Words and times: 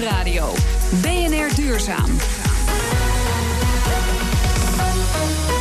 Nieuwsradio. 0.00 0.52
BNR 1.02 1.54
Duurzaam. 1.54 2.10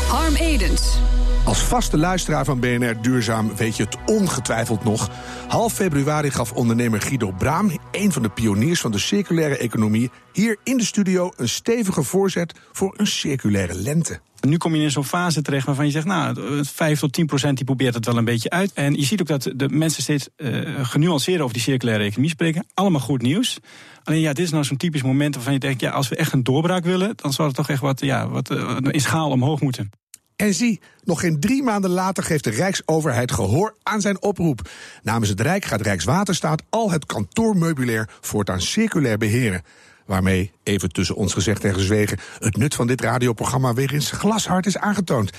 Harm 0.07 0.35
Edens. 0.35 0.97
Als 1.45 1.61
vaste 1.63 1.97
luisteraar 1.97 2.45
van 2.45 2.59
BNR 2.59 3.01
Duurzaam 3.01 3.55
weet 3.55 3.77
je 3.77 3.83
het 3.83 3.97
ongetwijfeld 4.05 4.83
nog. 4.83 5.09
Half 5.47 5.73
februari 5.73 6.31
gaf 6.31 6.51
ondernemer 6.51 7.01
Guido 7.01 7.31
Braam, 7.31 7.71
een 7.91 8.11
van 8.11 8.21
de 8.21 8.29
pioniers 8.29 8.81
van 8.81 8.91
de 8.91 8.99
circulaire 8.99 9.57
economie, 9.57 10.11
hier 10.33 10.57
in 10.63 10.77
de 10.77 10.85
studio 10.85 11.31
een 11.35 11.49
stevige 11.49 12.03
voorzet 12.03 12.53
voor 12.71 12.93
een 12.97 13.07
circulaire 13.07 13.73
lente. 13.73 14.19
Nu 14.41 14.57
kom 14.57 14.75
je 14.75 14.83
in 14.83 14.91
zo'n 14.91 15.05
fase 15.05 15.41
terecht 15.41 15.65
waarvan 15.65 15.85
je 15.85 15.91
zegt, 15.91 16.05
nou, 16.05 16.63
5 16.65 16.99
tot 16.99 17.13
10 17.13 17.25
procent 17.25 17.55
die 17.55 17.65
probeert 17.65 17.93
het 17.93 18.05
wel 18.05 18.17
een 18.17 18.25
beetje 18.25 18.49
uit. 18.49 18.73
En 18.73 18.93
je 18.93 19.03
ziet 19.03 19.21
ook 19.21 19.27
dat 19.27 19.51
de 19.55 19.69
mensen 19.69 20.03
steeds 20.03 20.29
uh, 20.37 20.85
genuanceerder 20.85 21.43
over 21.43 21.55
die 21.55 21.63
circulaire 21.63 22.03
economie 22.03 22.29
spreken. 22.29 22.65
Allemaal 22.73 23.01
goed 23.01 23.21
nieuws. 23.21 23.59
Alleen 24.03 24.19
ja, 24.19 24.33
dit 24.33 24.45
is 24.45 24.51
nou 24.51 24.63
zo'n 24.63 24.77
typisch 24.77 25.03
moment 25.03 25.35
waarvan 25.35 25.53
je 25.53 25.59
denkt, 25.59 25.81
ja, 25.81 25.91
als 25.91 26.09
we 26.09 26.15
echt 26.15 26.33
een 26.33 26.43
doorbraak 26.43 26.83
willen, 26.83 27.13
dan 27.15 27.33
zal 27.33 27.45
het 27.45 27.55
toch 27.55 27.69
echt 27.69 27.81
wat, 27.81 27.99
ja, 27.99 28.29
wat 28.29 28.51
uh, 28.51 28.77
in 28.81 29.01
schaal 29.01 29.29
omhoog 29.29 29.61
moeten. 29.61 29.89
En 30.35 30.53
zie, 30.53 30.81
nog 31.03 31.19
geen 31.19 31.39
drie 31.39 31.63
maanden 31.63 31.89
later 31.89 32.23
geeft 32.23 32.43
de 32.43 32.49
Rijksoverheid 32.49 33.31
gehoor 33.31 33.75
aan 33.83 34.01
zijn 34.01 34.21
oproep. 34.21 34.69
Namens 35.03 35.29
het 35.29 35.41
Rijk 35.41 35.65
gaat 35.65 35.81
Rijkswaterstaat 35.81 36.63
al 36.69 36.91
het 36.91 37.05
kantoormeubilair 37.05 38.09
voortaan 38.21 38.61
circulair 38.61 39.17
beheren. 39.17 39.61
Waarmee, 40.09 40.51
even 40.63 40.91
tussen 40.91 41.15
ons 41.15 41.33
gezegd 41.33 41.63
en 41.63 41.73
gezwegen, 41.73 42.19
het 42.39 42.57
nut 42.57 42.75
van 42.75 42.87
dit 42.87 43.01
radioprogramma 43.01 43.73
weer 43.73 43.93
eens 43.93 44.11
glashard 44.11 44.65
is 44.65 44.77
aangetoond. 44.77 45.31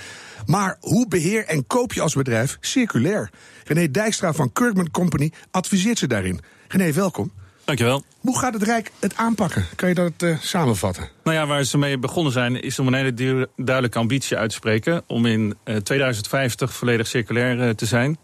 Maar 0.46 0.76
hoe 0.80 1.08
beheer 1.08 1.44
en 1.44 1.66
koop 1.66 1.92
je 1.92 2.00
als 2.00 2.14
bedrijf 2.14 2.58
circulair? 2.60 3.30
René 3.64 3.90
Dijkstra 3.90 4.32
van 4.32 4.52
Kirkman 4.52 4.90
Company 4.90 5.32
adviseert 5.50 5.98
ze 5.98 6.06
daarin. 6.06 6.40
René, 6.68 6.92
welkom. 6.92 7.32
Dankjewel. 7.64 8.04
Hoe 8.20 8.38
gaat 8.38 8.52
het 8.52 8.62
Rijk 8.62 8.90
het 8.98 9.16
aanpakken? 9.16 9.66
Kan 9.74 9.88
je 9.88 9.94
dat 9.94 10.12
uh, 10.22 10.38
samenvatten? 10.40 11.08
Nou 11.24 11.36
ja, 11.36 11.46
waar 11.46 11.64
ze 11.64 11.78
mee 11.78 11.98
begonnen 11.98 12.32
zijn, 12.32 12.62
is 12.62 12.78
om 12.78 12.86
een 12.86 12.94
hele 12.94 13.48
duidelijke 13.56 13.98
ambitie 13.98 14.36
uit 14.36 14.50
te 14.50 14.56
spreken. 14.56 15.02
Om 15.06 15.26
in 15.26 15.56
uh, 15.64 15.76
2050 15.76 16.72
volledig 16.72 17.06
circulair 17.06 17.58
uh, 17.58 17.70
te 17.70 17.86
zijn. 17.86 18.18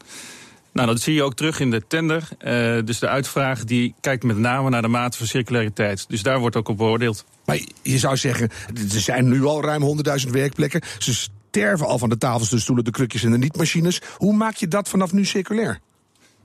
Nou, 0.76 0.88
dat 0.88 1.00
zie 1.00 1.14
je 1.14 1.22
ook 1.22 1.34
terug 1.34 1.60
in 1.60 1.70
de 1.70 1.82
tender. 1.88 2.28
Uh, 2.40 2.84
dus 2.84 2.98
de 2.98 3.08
uitvraag 3.08 3.64
die 3.64 3.94
kijkt 4.00 4.24
met 4.24 4.36
name 4.36 4.70
naar 4.70 4.82
de 4.82 4.88
mate 4.88 5.18
van 5.18 5.26
circulariteit. 5.26 6.04
Dus 6.08 6.22
daar 6.22 6.38
wordt 6.38 6.56
ook 6.56 6.68
op 6.68 6.76
beoordeeld. 6.76 7.24
Maar 7.44 7.58
je 7.82 7.98
zou 7.98 8.16
zeggen, 8.16 8.50
er 8.74 9.00
zijn 9.00 9.28
nu 9.28 9.44
al 9.44 9.62
ruim 9.62 10.00
100.000 10.26 10.30
werkplekken. 10.30 10.80
Ze 10.98 11.14
sterven 11.14 11.86
al 11.86 11.98
van 11.98 12.08
de 12.08 12.18
tafels, 12.18 12.48
de 12.48 12.58
stoelen, 12.58 12.84
de 12.84 12.90
krukjes 12.90 13.24
en 13.24 13.30
de 13.30 13.38
niet-machines. 13.38 14.00
Hoe 14.16 14.32
maak 14.32 14.54
je 14.54 14.68
dat 14.68 14.88
vanaf 14.88 15.12
nu 15.12 15.24
circulair? 15.24 15.80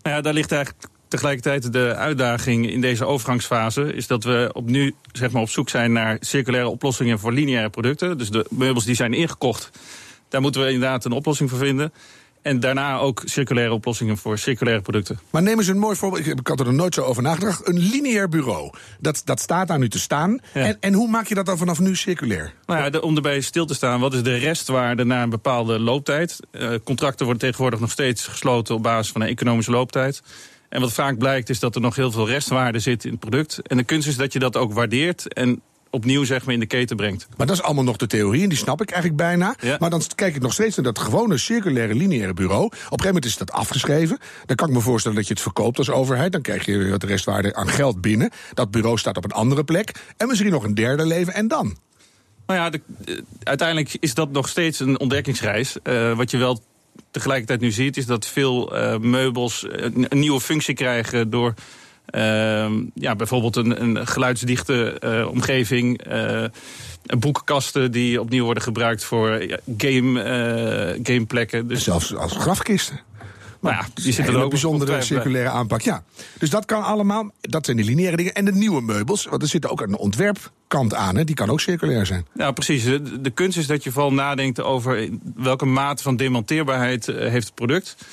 Nou 0.02 0.16
ja, 0.16 0.22
daar 0.22 0.34
ligt 0.34 0.52
eigenlijk 0.52 0.86
tegelijkertijd 1.08 1.74
de 1.74 1.96
uitdaging 1.96 2.70
in 2.70 2.82
deze 2.82 3.06
overgangsfase 3.06 3.94
is 3.94 4.08
dat 4.08 4.24
we 4.24 4.50
op 4.54 4.70
nu 4.70 4.94
zeg 5.12 5.32
maar, 5.32 5.42
op 5.42 5.50
zoek 5.50 5.70
zijn 5.70 5.92
naar 5.92 6.18
circulaire 6.20 6.70
oplossingen 6.70 7.20
voor 7.20 7.32
lineaire 7.32 7.70
producten. 7.70 8.18
Dus 8.18 8.30
de 8.30 8.46
meubels 8.50 8.86
die 8.86 8.96
zijn 8.96 9.14
ingekocht, 9.14 9.70
daar 10.30 10.42
moeten 10.42 10.62
we 10.62 10.72
inderdaad 10.72 11.06
een 11.06 11.12
oplossing 11.12 11.50
voor 11.50 11.60
vinden. 11.60 11.94
En 12.42 12.60
daarna 12.60 12.98
ook 12.98 13.22
circulaire 13.26 13.74
oplossingen 13.74 14.18
voor 14.18 14.38
circulaire 14.38 14.82
producten. 14.82 15.20
Maar 15.30 15.42
neem 15.42 15.58
eens 15.58 15.68
een 15.68 15.78
mooi 15.78 15.96
voorbeeld. 15.96 16.28
Ik 16.28 16.48
had 16.48 16.60
er 16.60 16.74
nooit 16.74 16.94
zo 16.94 17.02
over 17.02 17.24
nagedacht. 17.24 17.68
Een 17.68 17.80
lineair 17.80 18.30
bureau. 18.30 18.74
Dat, 19.00 19.22
dat 19.26 19.40
staat 19.40 19.68
daar 19.68 19.80
nu 19.80 19.90
te 19.90 20.00
staan. 20.00 20.40
Ja. 20.54 20.66
En, 20.66 20.78
en 20.80 20.94
hoe 20.94 21.08
maak 21.08 21.28
je 21.28 21.36
dat 21.36 21.46
dan 21.46 21.58
vanaf 21.58 21.80
nu 21.80 21.96
circulair? 21.96 22.54
Nou 22.66 22.80
ja, 22.80 22.90
de, 22.90 23.02
om 23.02 23.16
erbij 23.16 23.42
stil 23.42 23.66
te 23.66 23.74
staan. 23.74 24.00
Wat 24.00 24.14
is 24.14 24.24
de 24.24 24.36
restwaarde 24.36 25.06
na 25.06 25.24
een 25.24 25.30
bepaalde 25.30 25.80
looptijd? 25.80 26.40
Uh, 26.52 26.74
contracten 26.84 27.26
worden 27.26 27.44
tegenwoordig 27.44 27.80
nog 27.80 27.92
steeds 27.92 28.28
gesloten 28.28 28.76
op 28.76 28.84
basis 28.84 29.12
van 29.12 29.22
een 29.22 29.28
economische 29.28 29.72
looptijd. 29.72 30.22
En 30.70 30.82
wat 30.82 30.94
vaak 30.94 31.18
blijkt 31.18 31.50
is 31.50 31.60
dat 31.60 31.76
er 31.76 31.82
nog 31.82 31.96
heel 31.96 32.12
veel 32.12 32.28
restwaarde 32.28 32.80
zit 32.80 33.06
in 33.06 33.12
het 33.12 33.20
product. 33.20 33.60
En 33.68 33.78
de 33.78 33.84
kunst 33.84 34.08
is 34.08 34.16
dat 34.16 34.34
je 34.34 34.40
dat 34.40 34.58
ook 34.58 34.74
waardeert 34.74 35.34
en 35.34 35.62
opnieuw 35.92 36.24
zeg 36.24 36.46
maar 36.46 36.54
in 36.54 36.60
de 36.60 36.66
keten 36.66 36.96
brengt. 36.96 37.28
Maar 37.38 37.48
dat 37.48 37.56
is 37.56 37.62
allemaal 37.62 37.84
nog 37.84 37.98
de 37.98 38.08
theorie 38.08 38.44
en 38.44 38.50
die 38.50 38.58
snap 38.58 38.82
ik 38.82 38.92
eigenlijk 38.92 39.22
bijna. 39.22 39.56
Ja. 39.60 39.76
Maar 39.80 39.90
dan 39.90 40.02
kijk 40.16 40.36
ik 40.36 40.42
nog 40.42 40.54
steeds 40.54 40.76
naar 40.76 40.86
dat 40.86 41.00
gewone 41.00 41.38
circulaire 41.38 41.96
lineaire 41.96 42.34
bureau. 42.34 42.66
Op 42.66 42.72
een 42.72 42.80
gegeven 42.80 43.06
moment 43.06 43.26
is 43.26 43.38
dat 43.38 43.52
afgeschreven. 43.52 44.18
Dan 44.46 44.56
kan 44.56 44.68
ik 44.68 44.74
me 44.74 44.80
voorstellen 44.80 45.18
dat 45.18 45.28
je 45.28 45.34
het 45.34 45.42
verkoopt 45.42 45.78
als 45.78 45.90
overheid. 45.90 46.32
Dan 46.32 46.42
krijg 46.42 46.66
je 46.66 46.90
wat 46.90 47.04
restwaarde 47.04 47.56
aan 47.56 47.68
geld 47.70 48.02
binnen. 48.02 48.30
Dat 48.54 48.72
bureau 48.72 48.98
staat 48.98 49.18
op 49.18 49.24
een 49.24 49.32
andere 49.32 49.64
plek. 49.64 49.92
En 50.18 50.28
misschien 50.28 50.52
nog 50.52 50.64
een 50.64 50.76
derde 50.76 51.06
leven 51.06 51.34
en 51.34 51.48
dan? 51.48 51.78
Nou 52.46 52.60
ja, 52.60 52.70
de, 52.70 52.82
de, 52.88 53.24
uiteindelijk 53.44 53.98
is 54.00 54.14
dat 54.14 54.32
nog 54.32 54.50
steeds 54.50 54.80
een 54.80 55.00
ontdekkingsreis. 55.00 55.76
Uh, 55.84 56.18
wat 56.18 56.32
je 56.32 56.38
wel 56.38 56.62
tegelijkertijd 57.12 57.60
nu 57.60 57.72
ziet, 57.72 57.98
is 57.98 58.06
dat 58.06 58.28
veel 58.28 58.78
uh, 58.78 58.98
meubels 58.98 59.66
een, 59.70 60.06
een, 60.10 60.20
nieuwe 60.20 60.42
functie 60.42 60.74
krijgen 60.74 61.30
door. 61.30 61.54
Uh, 62.12 62.66
ja, 62.94 63.16
bijvoorbeeld 63.16 63.56
een, 63.56 63.82
een 63.82 64.08
geluidsdichte 64.08 65.02
uh, 65.04 65.28
omgeving. 65.28 66.02
boekenkasten 67.20 67.92
die 67.92 68.22
opnieuw 68.22 68.44
worden 68.44 68.64
gebruikt 68.64 69.04
voor 69.04 69.46
game, 69.78 71.00
gameplekken. 71.04 71.68
Dus 71.68 71.84
zelfs 71.84 72.16
als 72.16 72.38
grafkisten. 72.38 73.00
Nou 73.62 73.76
ja, 73.76 73.86
die 73.94 74.14
zitten 74.14 74.34
er 74.34 74.42
ook 74.42 74.50
bijzondere 74.50 75.02
circulaire 75.02 75.50
aanpak. 75.50 75.82
Ja. 75.82 76.04
Dus 76.40 76.50
dat 76.50 76.66
kan 76.66 76.84
allemaal. 76.84 77.32
Dat 77.42 77.66
zijn 77.66 77.78
de 77.78 77.84
lineaire 77.84 78.18
dingen. 78.18 78.34
En 78.34 78.46
de 78.46 78.52
nieuwe 78.52 78.82
meubels. 78.82 79.26
Want 79.26 79.42
er 79.42 79.48
zit 79.48 79.68
ook 79.68 79.82
een 79.82 79.98
ontwerpkant 79.98 80.94
aan. 80.94 81.16
Hè, 81.16 81.24
die 81.24 81.36
kan 81.36 81.50
ook 81.50 81.60
circulair 81.60 82.06
zijn. 82.06 82.26
Ja, 82.34 82.52
precies. 82.52 82.84
De, 82.84 83.22
de 83.22 83.30
kunst 83.30 83.58
is 83.58 83.68
dat 83.68 83.84
je 83.84 83.92
vooral 83.92 84.14
nadenkt 84.14 84.62
over 84.62 85.10
welke 85.36 85.66
mate 85.66 86.04
van 86.04 86.16
demonteerbaarheid 86.16 87.06
heeft 87.06 87.46
het 87.46 87.56
product. 87.56 87.96
Uh, 88.00 88.06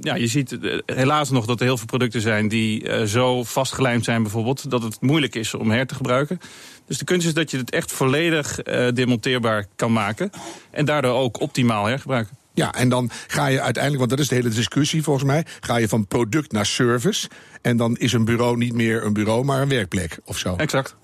ja, 0.00 0.14
je 0.14 0.26
ziet 0.26 0.58
helaas 0.86 1.30
nog 1.30 1.46
dat 1.46 1.60
er 1.60 1.66
heel 1.66 1.76
veel 1.76 1.86
producten 1.86 2.20
zijn 2.20 2.48
die 2.48 2.84
uh, 2.84 3.02
zo 3.02 3.44
vastgelijmd 3.44 4.04
zijn 4.04 4.22
bijvoorbeeld... 4.22 4.70
dat 4.70 4.82
het 4.82 5.00
moeilijk 5.00 5.34
is 5.34 5.54
om 5.54 5.70
her 5.70 5.86
te 5.86 5.94
gebruiken. 5.94 6.40
Dus 6.86 6.98
de 6.98 7.04
kunst 7.04 7.26
is 7.26 7.34
dat 7.34 7.50
je 7.50 7.56
het 7.56 7.70
echt 7.70 7.92
volledig 7.92 8.62
demonteerbaar 8.94 9.66
kan 9.76 9.92
maken... 9.92 10.30
en 10.70 10.84
daardoor 10.84 11.14
ook 11.14 11.40
optimaal 11.40 11.86
hergebruiken. 11.86 12.38
Ja, 12.54 12.72
en 12.74 12.88
dan 12.88 13.10
ga 13.26 13.46
je 13.46 13.60
uiteindelijk, 13.60 13.98
want 13.98 14.10
dat 14.10 14.20
is 14.20 14.28
de 14.28 14.34
hele 14.34 14.48
discussie 14.48 15.02
volgens 15.02 15.26
mij, 15.26 15.46
ga 15.60 15.76
je 15.76 15.88
van 15.88 16.06
product 16.06 16.52
naar 16.52 16.66
service. 16.66 17.28
En 17.62 17.76
dan 17.76 17.96
is 17.96 18.12
een 18.12 18.24
bureau 18.24 18.56
niet 18.56 18.72
meer 18.72 19.04
een 19.04 19.12
bureau, 19.12 19.44
maar 19.44 19.62
een 19.62 19.68
werkplek 19.68 20.18
of 20.24 20.38
zo. 20.38 20.56
Exact. 20.56 20.96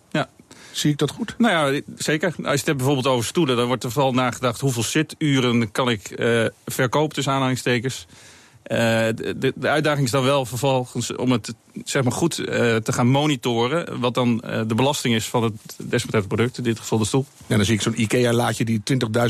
Zie 0.76 0.91
ik 0.91 0.98
dat 0.98 1.10
goed? 1.10 1.34
Nou 1.38 1.72
ja, 1.75 1.81
zeker. 1.97 2.28
Als 2.28 2.37
je 2.37 2.50
het 2.50 2.66
hebt 2.66 2.76
bijvoorbeeld 2.76 3.06
over 3.06 3.25
stoelen, 3.25 3.56
dan 3.56 3.66
wordt 3.66 3.84
er 3.84 3.91
vooral 3.91 4.12
nagedacht 4.12 4.60
hoeveel 4.60 4.82
zituren 4.82 5.72
kan 5.72 5.91
ik 5.91 6.10
uh, 6.19 6.47
verkopen 6.66 7.14
tussen 7.14 7.32
aanhalingstekens. 7.32 8.06
Uh, 8.71 8.78
de, 8.78 9.53
de, 9.56 9.69
uitdaging 9.69 10.04
is 10.04 10.10
dan 10.10 10.25
wel 10.25 10.47
vervolgens 10.47 11.16
om 11.16 11.31
het 11.31 11.54
zeg 11.84 12.03
maar, 12.03 12.12
goed 12.12 12.38
uh, 12.38 12.47
te 12.77 12.93
gaan 12.93 13.09
monitoren. 13.09 14.00
Wat 14.00 14.15
dan 14.15 14.43
uh, 14.44 14.60
de 14.66 14.75
belasting 14.75 15.15
is 15.15 15.27
van 15.27 15.43
het 15.43 15.53
desbetreffende 15.77 16.34
product, 16.34 16.59
in 16.59 16.65
dit 16.65 16.78
geval 16.78 16.99
de 16.99 17.04
stoel. 17.04 17.27
Ja, 17.47 17.56
dan 17.56 17.65
zie 17.65 17.75
ik 17.75 17.82
zo'n 17.82 18.00
IKEA-laadje 18.00 18.65
die 18.65 18.81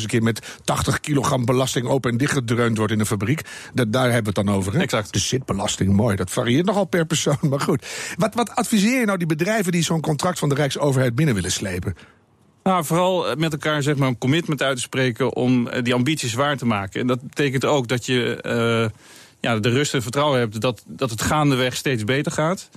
20.000 0.01 0.07
keer 0.07 0.23
met 0.23 0.59
80 0.65 1.01
kilogram 1.01 1.45
belasting 1.45 1.87
open 1.87 2.11
en 2.11 2.17
dichtgedreund 2.17 2.77
wordt 2.77 2.93
in 2.93 3.01
een 3.01 3.07
fabriek. 3.07 3.41
Dat, 3.75 3.93
daar 3.93 4.13
hebben 4.13 4.33
we 4.33 4.41
het 4.41 4.47
dan 4.47 4.57
over. 4.57 4.73
Hè? 4.73 4.81
Exact. 4.81 5.13
De 5.13 5.19
zitbelasting, 5.19 5.93
mooi. 5.93 6.17
Dat 6.17 6.31
varieert 6.31 6.67
nogal 6.67 6.85
per 6.85 7.07
persoon, 7.07 7.39
maar 7.51 7.61
goed. 7.61 7.87
Wat, 8.17 8.35
wat 8.35 8.51
adviseer 8.51 9.01
je 9.01 9.07
nou 9.07 9.19
die 9.19 9.27
bedrijven 9.27 9.73
die 9.73 9.83
zo'n 9.83 10.01
contract 10.01 10.39
van 10.39 10.49
de 10.49 10.55
Rijksoverheid 10.55 11.15
binnen 11.15 11.35
willen 11.35 11.53
slepen? 11.53 11.97
Nou, 12.63 12.85
vooral 12.85 13.37
met 13.37 13.53
elkaar 13.53 13.83
zeg 13.83 13.97
maar, 13.97 14.09
een 14.09 14.19
commitment 14.19 14.63
uit 14.63 14.77
te 14.77 14.83
spreken 14.83 15.35
om 15.35 15.69
die 15.83 15.95
ambities 15.95 16.35
waar 16.35 16.57
te 16.57 16.67
maken. 16.67 17.01
En 17.01 17.07
dat 17.07 17.23
betekent 17.23 17.65
ook 17.65 17.89
dat 17.89 18.07
je 18.07 18.91
ja, 19.47 19.59
de 19.59 19.69
rust 19.69 19.95
en 19.95 20.03
vertrouwen 20.03 20.39
hebt 20.39 20.61
dat, 20.61 20.83
dat 20.87 21.11
het 21.11 21.23
gaandeweg 21.23 21.77
steeds 21.77 22.05
beter 22.05 22.33
gaat. 22.33 22.69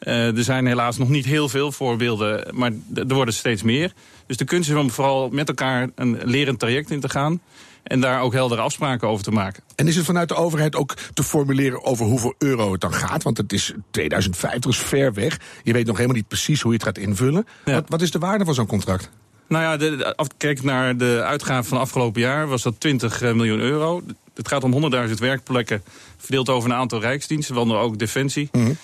Uh, 0.00 0.36
er 0.36 0.44
zijn 0.44 0.66
helaas 0.66 0.98
nog 0.98 1.08
niet 1.08 1.24
heel 1.24 1.48
veel 1.48 1.72
voorbeelden, 1.72 2.46
maar 2.52 2.72
er 2.94 3.14
worden 3.14 3.34
steeds 3.34 3.62
meer. 3.62 3.92
Dus 4.26 4.36
de 4.36 4.44
kunst 4.44 4.70
is 4.70 4.76
om 4.76 4.90
vooral 4.90 5.28
met 5.28 5.48
elkaar 5.48 5.88
een 5.94 6.18
lerend 6.24 6.58
traject 6.58 6.90
in 6.90 7.00
te 7.00 7.08
gaan. 7.08 7.40
En 7.82 8.00
daar 8.00 8.20
ook 8.20 8.32
heldere 8.32 8.60
afspraken 8.60 9.08
over 9.08 9.24
te 9.24 9.30
maken. 9.30 9.62
En 9.76 9.88
is 9.88 9.96
het 9.96 10.04
vanuit 10.04 10.28
de 10.28 10.34
overheid 10.34 10.76
ook 10.76 10.94
te 11.14 11.22
formuleren 11.22 11.84
over 11.84 12.06
hoeveel 12.06 12.34
euro 12.38 12.72
het 12.72 12.80
dan 12.80 12.94
gaat? 12.94 13.22
Want 13.22 13.36
het 13.36 13.52
is 13.52 13.72
2050, 13.90 14.70
is 14.70 14.78
ver 14.78 15.12
weg. 15.12 15.38
Je 15.62 15.72
weet 15.72 15.86
nog 15.86 15.96
helemaal 15.96 16.16
niet 16.16 16.28
precies 16.28 16.60
hoe 16.60 16.72
je 16.72 16.76
het 16.76 16.86
gaat 16.86 16.98
invullen. 16.98 17.46
Ja. 17.64 17.72
Wat, 17.72 17.84
wat 17.88 18.02
is 18.02 18.10
de 18.10 18.18
waarde 18.18 18.44
van 18.44 18.54
zo'n 18.54 18.66
contract? 18.66 19.10
Nou 19.48 19.62
ja, 19.62 19.76
de, 19.76 19.96
de, 19.96 20.26
kijk 20.36 20.62
naar 20.62 20.96
de 20.96 21.22
uitgaven 21.24 21.64
van 21.64 21.78
afgelopen 21.78 22.20
jaar, 22.20 22.46
was 22.46 22.62
dat 22.62 22.80
20 22.80 23.20
miljoen 23.20 23.60
euro. 23.60 24.02
Het 24.34 24.48
gaat 24.48 24.64
om 24.64 24.92
100.000 25.08 25.12
werkplekken 25.14 25.82
verdeeld 26.16 26.48
over 26.48 26.70
een 26.70 26.76
aantal 26.76 27.00
rijksdiensten, 27.00 27.54
waaronder 27.54 27.82
ook 27.82 27.98
Defensie. 27.98 28.48
Mm 28.52 28.64
-hmm. 28.64 28.76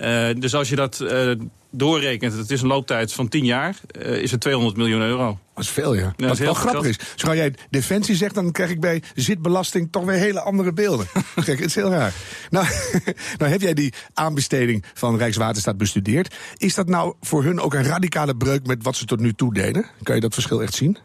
uh, 0.00 0.40
dus 0.40 0.54
als 0.54 0.68
je 0.68 0.76
dat 0.76 1.00
uh, 1.00 1.32
doorrekent, 1.70 2.32
het 2.32 2.50
is 2.50 2.62
een 2.62 2.68
looptijd 2.68 3.12
van 3.12 3.28
10 3.28 3.44
jaar, 3.44 3.76
uh, 3.98 4.16
is 4.18 4.30
het 4.30 4.40
200 4.40 4.76
miljoen 4.76 5.00
euro. 5.00 5.38
Dat 5.54 5.64
is 5.64 5.70
veel, 5.70 5.94
ja. 5.94 6.12
ja 6.16 6.28
Wat 6.28 6.38
wel 6.38 6.54
grappig 6.54 6.86
is. 6.86 6.98
Zodra 7.14 7.34
jij 7.34 7.54
defensie 7.70 8.14
zegt, 8.14 8.34
dan 8.34 8.52
krijg 8.52 8.70
ik 8.70 8.80
bij 8.80 9.02
zitbelasting 9.14 9.88
toch 9.90 10.04
weer 10.04 10.18
hele 10.18 10.40
andere 10.40 10.72
beelden. 10.72 11.06
Kijk, 11.34 11.58
het 11.58 11.68
is 11.68 11.74
heel 11.74 11.90
raar. 11.90 12.14
Nou, 12.50 12.66
nou 13.38 13.50
heb 13.50 13.60
jij 13.60 13.74
die 13.74 13.92
aanbesteding 14.14 14.84
van 14.94 15.16
Rijkswaterstaat 15.16 15.76
bestudeerd. 15.76 16.34
Is 16.56 16.74
dat 16.74 16.88
nou 16.88 17.14
voor 17.20 17.44
hun 17.44 17.60
ook 17.60 17.74
een 17.74 17.84
radicale 17.84 18.36
breuk 18.36 18.66
met 18.66 18.82
wat 18.82 18.96
ze 18.96 19.04
tot 19.04 19.20
nu 19.20 19.32
toe 19.32 19.54
deden? 19.54 19.86
Kan 20.02 20.14
je 20.14 20.20
dat 20.20 20.34
verschil 20.34 20.62
echt 20.62 20.74
zien? 20.74 20.98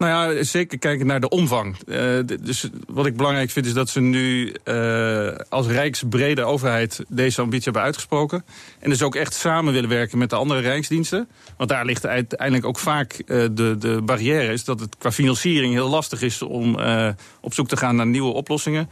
Nou 0.00 0.34
ja, 0.36 0.42
zeker 0.42 0.78
kijken 0.78 1.06
naar 1.06 1.20
de 1.20 1.28
omvang. 1.28 1.76
Uh, 1.86 2.18
dus 2.40 2.68
wat 2.86 3.06
ik 3.06 3.16
belangrijk 3.16 3.50
vind 3.50 3.66
is 3.66 3.72
dat 3.72 3.88
ze 3.88 4.00
nu 4.00 4.54
uh, 4.64 5.28
als 5.48 5.66
rijksbrede 5.66 6.44
overheid 6.44 7.04
deze 7.08 7.40
ambitie 7.40 7.64
hebben 7.64 7.82
uitgesproken. 7.82 8.44
En 8.78 8.90
dus 8.90 9.02
ook 9.02 9.14
echt 9.14 9.34
samen 9.34 9.72
willen 9.72 9.88
werken 9.88 10.18
met 10.18 10.30
de 10.30 10.36
andere 10.36 10.60
rijksdiensten. 10.60 11.28
Want 11.56 11.70
daar 11.70 11.84
ligt 11.84 12.06
uiteindelijk 12.06 12.66
ook 12.66 12.78
vaak 12.78 13.22
uh, 13.26 13.46
de, 13.52 13.76
de 13.78 14.00
barrière. 14.04 14.52
Is 14.52 14.64
dat 14.64 14.80
het 14.80 14.96
qua 14.98 15.12
financiering 15.12 15.72
heel 15.72 15.88
lastig 15.88 16.22
is 16.22 16.42
om 16.42 16.78
op 17.40 17.54
zoek 17.54 17.68
te 17.68 17.76
gaan 17.76 17.96
naar 17.96 18.06
nieuwe 18.06 18.32
oplossingen. 18.32 18.88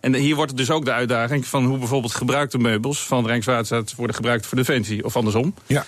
En 0.00 0.14
hier 0.14 0.34
wordt 0.34 0.50
het 0.50 0.60
dus 0.60 0.70
ook 0.70 0.84
de 0.84 0.92
uitdaging 0.92 1.46
van 1.46 1.64
hoe 1.64 1.78
bijvoorbeeld 1.78 2.14
gebruikte 2.14 2.58
meubels 2.58 3.06
van 3.06 3.26
Rijkswaterstaat 3.26 3.94
worden 3.94 4.16
gebruikt 4.16 4.46
voor 4.46 4.58
defensie 4.58 5.04
of 5.04 5.16
andersom. 5.16 5.54
Ja. 5.66 5.84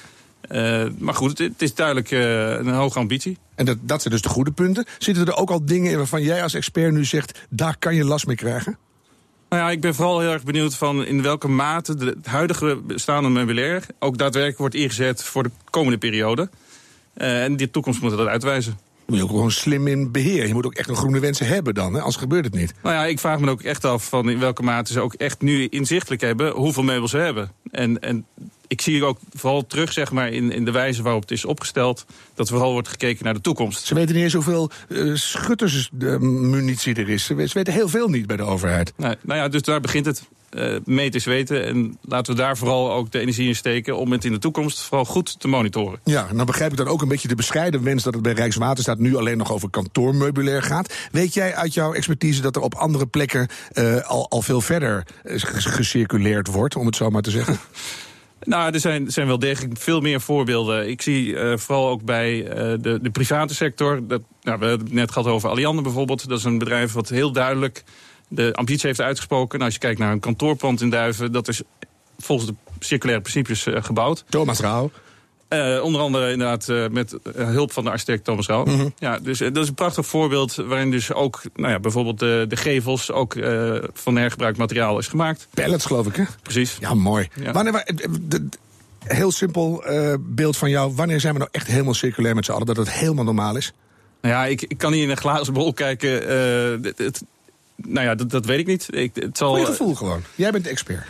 Uh, 0.50 0.85
maar 0.99 1.14
goed, 1.14 1.38
het, 1.38 1.62
is 1.62 1.75
duidelijk 1.75 2.11
uh, 2.11 2.50
een 2.50 2.69
hoge 2.69 2.99
ambitie. 2.99 3.38
En 3.55 3.64
dat, 3.64 3.79
dat 3.81 4.02
zijn 4.02 4.14
dus 4.14 4.23
de 4.23 4.29
goede 4.29 4.50
punten. 4.50 4.85
Zitten 4.99 5.26
er 5.26 5.37
ook 5.37 5.50
al 5.50 5.64
dingen 5.64 5.91
in 5.91 5.96
waarvan 5.96 6.23
jij 6.23 6.43
als 6.43 6.55
expert 6.55 6.93
nu 6.93 7.05
zegt... 7.05 7.46
daar 7.50 7.76
kan 7.79 7.94
je 7.94 8.05
last 8.05 8.26
mee 8.26 8.37
krijgen? 8.37 8.79
Nou 9.49 9.62
ja, 9.62 9.70
ik 9.70 9.81
ben 9.81 9.94
vooral 9.94 10.20
heel 10.20 10.32
erg 10.32 10.44
benieuwd 10.44 10.75
van 10.75 11.05
in 11.05 11.23
welke 11.23 11.49
mate 11.49 11.94
de, 11.94 12.05
het 12.05 12.26
huidige 12.26 12.81
bestaande 12.87 13.29
meubilair... 13.29 13.87
ook 13.99 14.19
daadwerkelijk 14.19 14.58
wordt 14.58 14.75
ingezet 14.75 15.23
voor 15.23 15.43
de 15.43 15.50
komende 15.70 15.99
periode. 15.99 16.49
Uh, 17.17 17.44
en 17.44 17.56
die 17.56 17.70
toekomst 17.70 18.00
moet 18.00 18.11
dat 18.11 18.26
uitwijzen 18.26 18.79
moet 19.06 19.17
je 19.17 19.23
ook 19.23 19.31
gewoon 19.31 19.50
slim 19.50 19.87
in 19.87 20.12
beheer. 20.12 20.47
Je 20.47 20.55
moet 20.55 20.67
ook 20.67 20.75
echt 20.75 20.88
een 20.88 20.97
groene 20.97 21.19
wensen 21.19 21.47
hebben 21.47 21.75
dan, 21.75 21.93
hè? 21.93 21.99
anders 21.99 22.17
gebeurt 22.17 22.44
het 22.44 22.55
niet. 22.55 22.75
Nou 22.82 22.94
ja, 22.94 23.05
ik 23.05 23.19
vraag 23.19 23.40
me 23.40 23.50
ook 23.50 23.62
echt 23.62 23.85
af 23.85 24.08
van 24.08 24.31
in 24.31 24.38
welke 24.38 24.62
mate 24.62 24.93
ze 24.93 25.00
ook 25.00 25.14
echt 25.14 25.40
nu 25.40 25.67
inzichtelijk 25.67 26.20
hebben 26.20 26.52
hoeveel 26.52 26.82
meubels 26.82 27.11
ze 27.11 27.17
hebben. 27.17 27.52
En, 27.70 28.00
en 28.00 28.26
ik 28.66 28.81
zie 28.81 29.05
ook 29.05 29.19
vooral 29.32 29.66
terug 29.66 29.93
zeg 29.93 30.12
maar, 30.12 30.28
in, 30.28 30.52
in 30.52 30.64
de 30.64 30.70
wijze 30.70 31.02
waarop 31.02 31.22
het 31.22 31.31
is 31.31 31.44
opgesteld... 31.44 32.06
dat 32.34 32.49
vooral 32.49 32.72
wordt 32.72 32.88
gekeken 32.88 33.25
naar 33.25 33.34
de 33.34 33.40
toekomst. 33.40 33.84
Ze 33.84 33.94
weten 33.94 34.14
niet 34.14 34.25
eens 34.25 34.32
hoeveel 34.32 34.70
uh, 34.88 35.14
schuttersmunitie 35.16 36.94
er 36.94 37.08
is. 37.08 37.25
Ze 37.25 37.34
weten 37.34 37.72
heel 37.72 37.88
veel 37.88 38.08
niet 38.08 38.26
bij 38.26 38.37
de 38.37 38.43
overheid. 38.43 38.93
Nou, 38.96 39.14
nou 39.22 39.40
ja, 39.40 39.49
dus 39.49 39.62
daar 39.62 39.81
begint 39.81 40.06
het. 40.06 40.22
Uh, 40.50 40.76
meten 40.84 41.14
is 41.14 41.25
weten. 41.25 41.64
En 41.64 41.99
laten 42.02 42.34
we 42.34 42.40
daar 42.40 42.56
vooral 42.56 42.93
ook 42.93 43.11
de 43.11 43.19
energie 43.19 43.49
in 43.49 43.56
steken... 43.56 43.96
om 43.96 44.12
het 44.12 44.25
in 44.25 44.32
de 44.32 44.38
toekomst 44.38 44.81
vooral 44.81 45.05
goed 45.05 45.40
te 45.40 45.49
monitoren. 45.49 46.00
Ja, 46.05 46.26
dan 46.34 46.46
begrijp 46.46 46.70
ik 46.70 46.76
dan 46.76 46.87
ook 46.87 47.02
een 47.02 47.08
beetje 47.08 47.28
de 47.28 47.34
bescheiden 47.34 47.82
wens... 47.82 48.02
dat 48.02 48.14
het 48.14 48.22
bij 48.22 48.32
Rijkswaterstaat 48.32 48.99
nu 48.99 49.16
alleen 49.16 49.38
nog 49.38 49.52
over 49.52 49.70
kantoormeubilair 49.70 50.62
gaat. 50.62 50.94
Weet 51.12 51.34
jij 51.34 51.55
uit 51.55 51.75
jouw 51.75 51.93
expertise 51.93 52.40
dat 52.40 52.56
er 52.56 52.62
op 52.62 52.75
andere 52.75 53.06
plekken... 53.06 53.49
Uh, 53.72 54.00
al, 54.00 54.31
al 54.31 54.43
veel 54.43 54.61
verder 54.61 55.06
gecirculeerd 55.25 56.46
wordt, 56.46 56.76
om 56.76 56.87
het 56.87 56.96
zo 56.96 57.11
maar 57.11 57.22
te 57.22 57.31
zeggen? 57.31 57.58
Nou, 58.44 58.73
er 58.73 58.81
zijn, 58.81 59.11
zijn 59.11 59.26
wel 59.26 59.38
degelijk 59.38 59.79
veel 59.79 60.00
meer 60.00 60.20
voorbeelden. 60.20 60.88
Ik 60.88 61.02
zie 61.02 61.26
uh, 61.26 61.56
vooral 61.56 61.88
ook 61.88 62.02
bij 62.02 62.43
uh, 62.43 62.49
de, 62.81 62.99
de 63.02 63.11
private 63.11 63.55
sector. 63.55 64.06
Dat, 64.06 64.23
nou, 64.43 64.58
we 64.58 64.67
hebben 64.67 64.87
het 64.87 64.94
net 64.94 65.12
gehad 65.12 65.29
over 65.29 65.49
Alliander 65.49 65.82
bijvoorbeeld. 65.82 66.29
Dat 66.29 66.38
is 66.38 66.44
een 66.44 66.58
bedrijf 66.58 66.93
wat 66.93 67.08
heel 67.08 67.32
duidelijk 67.32 67.85
de 68.29 68.50
ambitie 68.52 68.87
heeft 68.87 69.00
uitgesproken. 69.00 69.58
Nou, 69.58 69.64
als 69.64 69.75
je 69.75 69.81
kijkt 69.87 69.99
naar 69.99 70.12
een 70.12 70.20
kantoorpand 70.20 70.81
in 70.81 70.91
Duiven... 70.91 71.32
dat 71.32 71.49
is 71.49 71.62
volgens 72.19 72.50
de 72.50 72.55
circulaire 72.79 73.23
principes 73.23 73.67
uh, 73.67 73.82
gebouwd. 73.82 74.25
Thomas 74.29 74.61
Rauw. 74.61 74.90
Uh, 75.54 75.82
onder 75.84 76.00
andere 76.00 76.30
inderdaad 76.30 76.68
uh, 76.68 76.88
met 76.88 77.16
hulp 77.34 77.72
van 77.72 77.84
de 77.84 77.90
architect 77.90 78.24
Thomas 78.24 78.46
Rauw. 78.46 78.64
Mm 78.64 78.78
-hmm. 78.78 78.94
ja, 78.98 79.18
dus 79.18 79.38
dat 79.38 79.56
is 79.56 79.68
een 79.68 79.74
prachtig 79.74 80.06
voorbeeld 80.06 80.54
waarin 80.54 80.90
dus 80.90 81.12
ook 81.12 81.42
nou 81.54 81.72
ja, 81.72 81.80
bijvoorbeeld 81.80 82.18
de, 82.18 82.44
de 82.48 82.56
gevels 82.56 83.12
ook 83.12 83.36
van 83.92 84.16
hergebruikt 84.16 84.58
materiaal 84.58 84.98
is 84.98 85.08
gemaakt. 85.08 85.48
Pallets 85.54 85.86
geloof 85.86 86.06
ik 86.06 86.16
hè? 86.16 86.24
Precies. 86.42 86.76
Ja, 86.80 86.94
mooi. 86.94 87.28
Ja. 87.34 87.52
Wanneer, 87.52 87.84
de, 88.20 88.48
heel 89.04 89.32
simpel 89.32 89.84
beeld 90.18 90.56
van 90.56 90.70
jou. 90.70 90.94
Wanneer 90.94 91.20
zijn 91.20 91.32
we 91.32 91.38
nou 91.38 91.50
echt 91.52 91.66
helemaal 91.66 91.94
circulair 91.94 92.34
met 92.34 92.44
z'n 92.44 92.52
allen? 92.52 92.66
Dat 92.66 92.76
het 92.76 92.90
helemaal 92.90 93.24
normaal 93.24 93.56
is? 93.56 93.72
Nou 94.20 94.34
ja, 94.34 94.44
ik, 94.44 94.62
ik 94.62 94.78
kan 94.78 94.92
niet 94.92 95.02
in 95.02 95.10
een 95.10 95.16
glazen 95.16 95.52
bol 95.52 95.72
kijken. 95.72 96.10
Het, 96.82 96.98
het, 96.98 97.22
nou 97.76 98.06
ja, 98.06 98.14
dat, 98.14 98.30
dat 98.30 98.44
weet 98.44 98.58
ik 98.58 98.66
niet. 98.66 98.88
Ik, 98.90 99.10
het 99.14 99.36
zal, 99.36 99.48
Goeie 99.48 99.66
gevoel 99.66 99.94
gewoon. 99.94 100.22
Jij 100.34 100.50
bent 100.50 100.64
de 100.64 100.70
expert. 100.70 101.06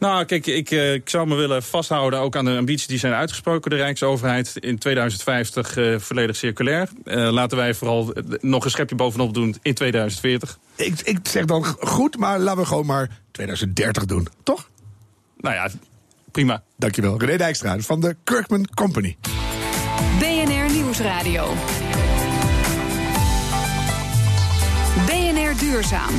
Nou, 0.00 0.24
kijk, 0.24 0.46
ik, 0.46 0.70
ik 0.70 1.08
zou 1.08 1.26
me 1.26 1.34
willen 1.34 1.62
vasthouden 1.62 2.20
ook 2.20 2.36
aan 2.36 2.44
de 2.44 2.56
ambities 2.56 2.86
die 2.86 2.98
zijn 2.98 3.12
uitgesproken, 3.12 3.70
de 3.70 3.76
Rijksoverheid. 3.76 4.56
In 4.56 4.78
2050 4.78 5.76
uh, 5.76 5.98
volledig 5.98 6.36
circulair. 6.36 6.88
Uh, 7.04 7.30
laten 7.30 7.56
wij 7.56 7.74
vooral 7.74 8.12
nog 8.40 8.64
een 8.64 8.70
schepje 8.70 8.94
bovenop 8.94 9.34
doen 9.34 9.56
in 9.62 9.74
2040. 9.74 10.58
Ik, 10.76 11.00
ik 11.00 11.18
zeg 11.22 11.44
dan 11.44 11.64
goed, 11.64 12.16
maar 12.16 12.38
laten 12.38 12.60
we 12.60 12.66
gewoon 12.66 12.86
maar 12.86 13.20
2030 13.30 14.04
doen, 14.04 14.28
toch? 14.42 14.68
Nou 15.36 15.54
ja, 15.54 15.68
prima. 16.30 16.62
Dankjewel. 16.76 17.18
René 17.18 17.36
Dijkstra 17.36 17.78
van 17.78 18.00
de 18.00 18.16
Kirkman 18.24 18.66
Company. 18.74 19.16
BNR 20.18 20.72
Nieuwsradio. 20.72 21.54
BNR 25.06 25.58
Duurzaam. 25.58 26.14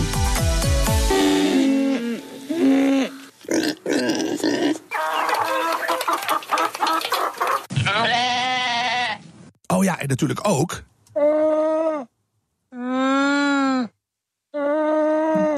Oh 9.67 9.83
ja, 9.83 9.99
en 9.99 10.07
natuurlijk 10.07 10.47
ook. 10.47 10.83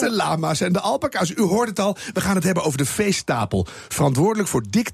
De 0.03 0.11
lama's 0.11 0.61
en 0.61 0.73
de 0.73 0.79
alpaca's. 0.79 1.31
U 1.35 1.41
hoort 1.41 1.69
het 1.69 1.79
al, 1.79 1.97
we 2.13 2.21
gaan 2.21 2.35
het 2.35 2.43
hebben 2.43 2.63
over 2.63 2.77
de 2.77 2.85
veestapel. 2.85 3.67
Verantwoordelijk 3.87 4.49
voor 4.49 4.63
dik 4.69 4.89
10% 4.89 4.93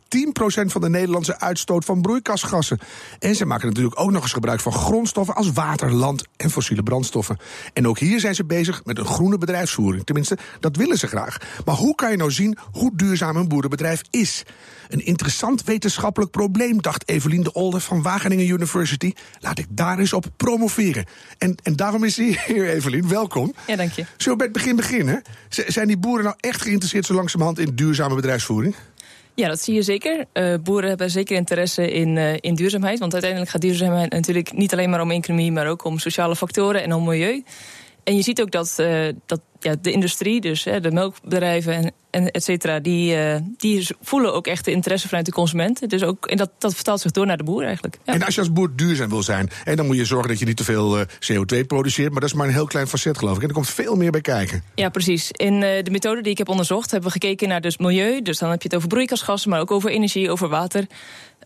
van 0.66 0.82
de 0.82 0.90
Nederlandse 0.90 1.40
uitstoot 1.40 1.86
van 1.86 2.02
broeikasgassen. 2.02 2.80
En 3.20 3.36
ze 3.36 3.46
maken 3.46 3.68
natuurlijk 3.68 4.00
ook 4.00 4.12
nog 4.12 4.22
eens 4.22 4.34
gebruik 4.34 4.60
van 4.60 4.72
grondstoffen 4.72 5.36
als 5.36 5.52
water, 5.52 5.94
land 5.94 6.24
en 6.38 6.50
fossiele 6.50 6.84
brandstoffen. 6.84 7.38
En 7.74 7.88
ook 7.88 8.00
hier 8.00 8.20
zijn 8.20 8.36
ze 8.36 8.46
bezig 8.46 8.86
met 8.86 8.98
een 8.98 9.06
groene 9.06 9.38
bedrijfsvoering. 9.38 10.06
Tenminste, 10.06 10.38
dat 10.60 10.76
willen 10.76 10.98
ze 10.98 11.08
graag. 11.08 11.38
Maar 11.66 11.76
hoe 11.76 11.96
kan 11.96 12.12
je 12.12 12.18
nou 12.18 12.32
zien 12.32 12.58
hoe 12.72 12.92
duurzaam 12.96 13.36
een 13.36 13.48
boerenbedrijf 13.48 14.02
is? 14.10 14.44
Een 14.90 15.06
interessant 15.06 15.64
wetenschappelijk 15.64 16.32
probleem, 16.32 16.82
dacht 16.82 17.10
Evelien 17.10 17.44
de 17.44 17.54
Olde 17.54 17.80
van 17.80 18.02
Wageningen 18.02 18.48
University. 18.48 19.14
Laat 19.40 19.60
ik 19.60 19.66
daar 19.70 20.00
eens 20.00 20.14
op 20.14 20.26
promoveren. 20.38 21.06
En, 21.38 21.56
en 21.64 21.76
daarom 21.76 22.04
is 22.04 22.18
hij 22.18 22.40
hier, 22.48 22.70
Evelien. 22.76 23.08
Welkom. 23.08 23.54
Ja, 23.68 23.76
dank 23.76 23.92
je. 23.92 24.06
Zullen 24.18 24.32
we 24.32 24.36
bij 24.36 24.46
het 24.46 24.54
begin 24.54 24.76
beginnen? 24.76 24.99
Zijn 25.50 25.88
die 25.88 25.98
boeren 25.98 26.24
nou 26.24 26.36
echt 26.40 26.62
geïnteresseerd 26.62 27.06
zo 27.06 27.14
langzamerhand 27.14 27.60
in 27.60 27.76
duurzame 27.76 28.16
bedrijfsvoering? 28.16 28.76
Ja, 29.34 29.48
dat 29.48 29.62
zie 29.62 29.74
je 29.74 29.82
zeker. 29.82 30.26
Uh, 30.34 30.56
boeren 30.64 30.90
hebben 30.90 31.10
zeker 31.10 31.36
interesse 31.36 31.92
in, 31.92 32.16
uh, 32.16 32.34
in 32.40 32.56
duurzaamheid. 32.56 33.00
Want 33.00 33.14
uiteindelijk 33.14 33.52
gaat 33.52 33.62
duurzaamheid 33.62 34.12
natuurlijk 34.12 34.54
niet 34.54 34.74
alleen 34.74 34.90
maar 34.90 35.02
om 35.02 35.12
economie, 35.12 35.52
maar 35.52 35.68
ook 35.68 35.84
om 35.84 36.00
sociale 36.00 36.36
factoren 36.36 36.84
en 36.84 36.94
om 36.94 37.04
milieu. 37.04 37.44
En 38.04 38.16
je 38.16 38.22
ziet 38.22 38.42
ook 38.42 38.52
dat, 38.52 38.76
uh, 38.80 39.08
dat 39.26 39.42
ja, 39.60 39.76
de 39.82 39.92
industrie, 39.92 40.42
dus 40.42 40.64
hè, 40.64 40.80
de 40.80 40.92
melkbedrijven 40.92 41.74
en, 41.74 41.94
en 42.10 42.32
et 42.32 42.44
cetera, 42.44 42.80
die, 42.80 43.16
uh, 43.16 43.36
die 43.58 43.88
voelen 44.02 44.34
ook 44.34 44.48
echt 44.48 44.66
de 44.66 44.72
interesse 44.72 45.08
vanuit 45.08 45.26
de 45.26 45.32
consumenten. 45.32 45.90
Dus 45.90 46.04
ook, 46.04 46.26
en 46.26 46.38
dat, 46.38 46.50
dat 46.58 46.76
vertaalt 46.76 47.02
zich 47.02 47.12
door 47.12 47.26
naar 47.26 47.38
de 47.38 47.44
boer 47.44 47.64
eigenlijk. 47.64 47.98
Ja. 48.04 48.14
En 48.14 48.24
als 48.24 48.36
je 48.36 48.42
als 48.42 48.52
boer 48.52 48.76
duurzaam 48.76 49.10
wil 49.10 49.24
zijn, 49.24 49.50
en 49.66 49.76
dan 49.76 49.86
moet 49.86 49.96
je 49.96 50.06
zorgen 50.06 50.30
dat 50.30 50.40
je 50.40 50.46
niet 50.46 50.58
te 50.58 50.64
veel 50.64 51.00
uh, 51.00 51.06
CO2 51.06 51.66
produceert. 51.68 52.12
Maar 52.12 52.22
dat 52.22 52.30
is 52.30 52.36
maar 52.36 52.48
een 52.48 52.54
heel 52.54 52.68
klein 52.68 52.88
facet, 52.88 53.18
geloof 53.18 53.36
ik. 53.36 53.42
En 53.42 53.48
er 53.48 53.54
komt 53.54 53.70
veel 53.70 53.96
meer 53.96 54.12
bij 54.12 54.22
kijken. 54.22 54.64
Ja, 54.76 54.90
precies. 54.90 55.32
In 55.32 55.54
uh, 55.54 55.62
de 55.62 55.92
methode 55.92 56.22
die 56.22 56.32
ik 56.32 56.38
heb 56.38 56.50
onderzocht, 56.50 56.92
hebben 56.92 57.12
we 57.12 57.20
gekeken 57.20 57.48
naar 57.48 57.62
dus 57.62 57.78
milieu. 57.78 58.22
Dus 58.22 58.38
dan 58.38 58.50
heb 58.50 58.62
je 58.62 58.68
het 58.68 58.78
over 58.78 58.90
broeikasgassen, 58.90 59.50
maar 59.50 59.60
ook 59.60 59.72
over 59.72 59.90
energie, 59.90 60.32
over 60.32 60.50
water. 60.50 60.88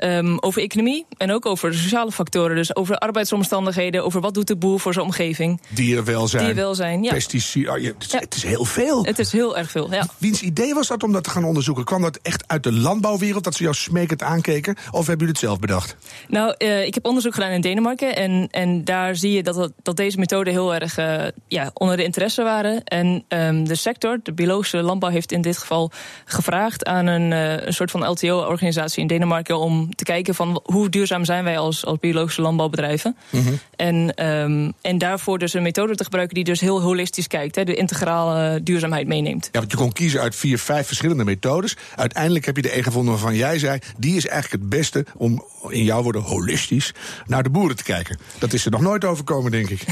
Um, 0.02 0.40
over 0.40 0.62
economie 0.62 1.06
en 1.18 1.32
ook 1.32 1.46
over 1.46 1.72
de 1.72 1.78
sociale 1.78 2.12
factoren. 2.12 2.56
Dus 2.56 2.76
over 2.76 2.98
arbeidsomstandigheden, 2.98 4.04
over 4.04 4.22
wat 4.22 4.34
doet 4.34 4.48
de 4.48 4.56
boer 4.56 4.80
voor 4.80 4.94
zijn 4.94 5.06
omgeving. 5.06 5.62
Dierenwelzijn. 5.70 6.44
Dierenwelzijn, 6.44 7.04
ja. 7.04 7.12
Pesticiden. 7.12 7.74
Oh, 7.74 7.80
ja, 7.80 7.88
het, 7.88 8.12
ja. 8.12 8.20
het, 8.20 8.36
is 8.36 8.44
heel 8.44 8.66
veel. 8.66 9.06
Het 9.06 9.20
is 9.20 9.32
heel 9.32 9.58
erg 9.58 9.72
veel, 9.72 9.94
ja. 9.94 10.08
Wiens 10.18 10.42
idee 10.60 10.74
was 10.74 10.88
dat 10.88 11.04
om 11.04 11.12
dat 11.12 11.24
te 11.24 11.30
gaan 11.30 11.44
onderzoeken? 11.44 11.84
Kwam 11.84 12.02
dat 12.02 12.20
echt 12.22 12.44
uit 12.48 12.64
de 12.64 12.72
landbouwwereld, 12.72 13.44
dat 13.44 13.56
ze 13.56 13.64
jou 13.64 13.76
smekend 13.76 14.22
aankeken? 14.24 14.76
Of 14.92 15.08
hebben 15.08 15.18
jullie 15.18 15.28
het 15.28 15.38
zelf 15.38 15.60
bedacht? 15.60 15.96
Nou, 16.28 16.56
uh, 16.58 16.86
ik 16.86 16.94
heb 16.94 17.06
onderzoek 17.06 17.34
gedaan 17.34 17.52
in 17.52 17.62
Denemarken. 17.62 18.16
En, 18.16 18.48
en 18.52 18.84
daar 18.84 19.16
zie 19.16 19.32
je 19.32 19.44
dat, 19.44 19.72
dat 19.82 19.96
deze 19.96 20.18
methode 20.18 20.50
heel 20.50 20.76
erg 20.76 20.98
uh, 20.98 21.24
ja, 21.48 21.72
onder 21.74 21.98
de 21.98 22.04
interesse 22.04 22.44
waren. 22.44 22.84
En 22.84 23.24
um, 23.28 23.68
de 23.68 23.76
sector, 23.76 24.20
de 24.24 24.34
biologische 24.34 24.82
landbouw, 24.82 25.10
heeft 25.10 25.32
in 25.32 25.42
dit 25.42 25.58
geval 25.58 25.92
gevraagd 26.26 26.86
aan 26.86 27.08
een, 27.08 27.32
uh, 27.32 27.66
een 27.66 27.74
soort 27.74 27.92
van 27.92 28.10
LTO-organisatie 28.10 29.02
in 29.02 29.08
Denemarken 29.08 29.58
om 29.58 29.96
te 29.96 30.04
kijken 30.04 30.36
van 30.36 30.62
hoe 30.64 30.90
duurzaam 30.90 31.26
zijn 31.26 31.44
wij 31.44 31.58
als, 31.58 31.86
als 31.86 32.00
biologische 32.00 32.42
landbouwbedrijven. 32.42 33.16
Mm 33.30 33.44
-hmm. 33.44 33.60
en, 33.76 34.26
um, 34.28 34.74
en 34.82 34.98
daarvoor 34.98 35.40
dus 35.40 35.54
een 35.54 35.64
methode 35.64 35.96
te 35.96 36.04
gebruiken 36.04 36.36
die 36.36 36.44
dus 36.44 36.60
heel 36.60 36.82
holistisch 36.82 37.28
kijkt, 37.28 37.56
hè, 37.56 37.64
de 37.64 37.76
integrale 37.76 38.64
duurzaamheid 38.64 39.08
meeneemt. 39.08 39.50
Ja, 39.52 39.60
want 39.60 39.72
je 39.72 39.78
kon 39.78 39.92
kiezen 39.92 40.22
uit 40.22 40.36
vier, 40.44 40.60
vijf 40.60 40.88
verschillende 40.88 41.24
methodes. 41.24 41.78
Uiteindelijk 41.96 42.46
heb 42.46 42.56
je 42.56 42.62
de 42.62 42.78
een 42.78 42.84
gevonden 42.84 43.14
waarvan 43.14 43.36
jij 43.36 43.60
zei, 43.60 43.80
die 43.98 44.16
is 44.16 44.28
eigenlijk 44.28 44.62
het 44.64 44.70
beste 44.70 45.06
om 45.18 45.46
in 45.70 45.84
jouw 45.84 46.02
woorden 46.02 46.22
holistisch 46.22 46.94
naar 47.26 47.44
de 47.44 47.50
boeren 47.50 47.76
te 47.76 47.84
kijken. 47.84 48.18
Dat 48.40 48.54
is 48.54 48.66
er 48.66 48.72
nog 48.72 48.82
nooit 48.82 49.06
overkomen, 49.06 49.52
denk 49.52 49.70
ik. 49.70 49.86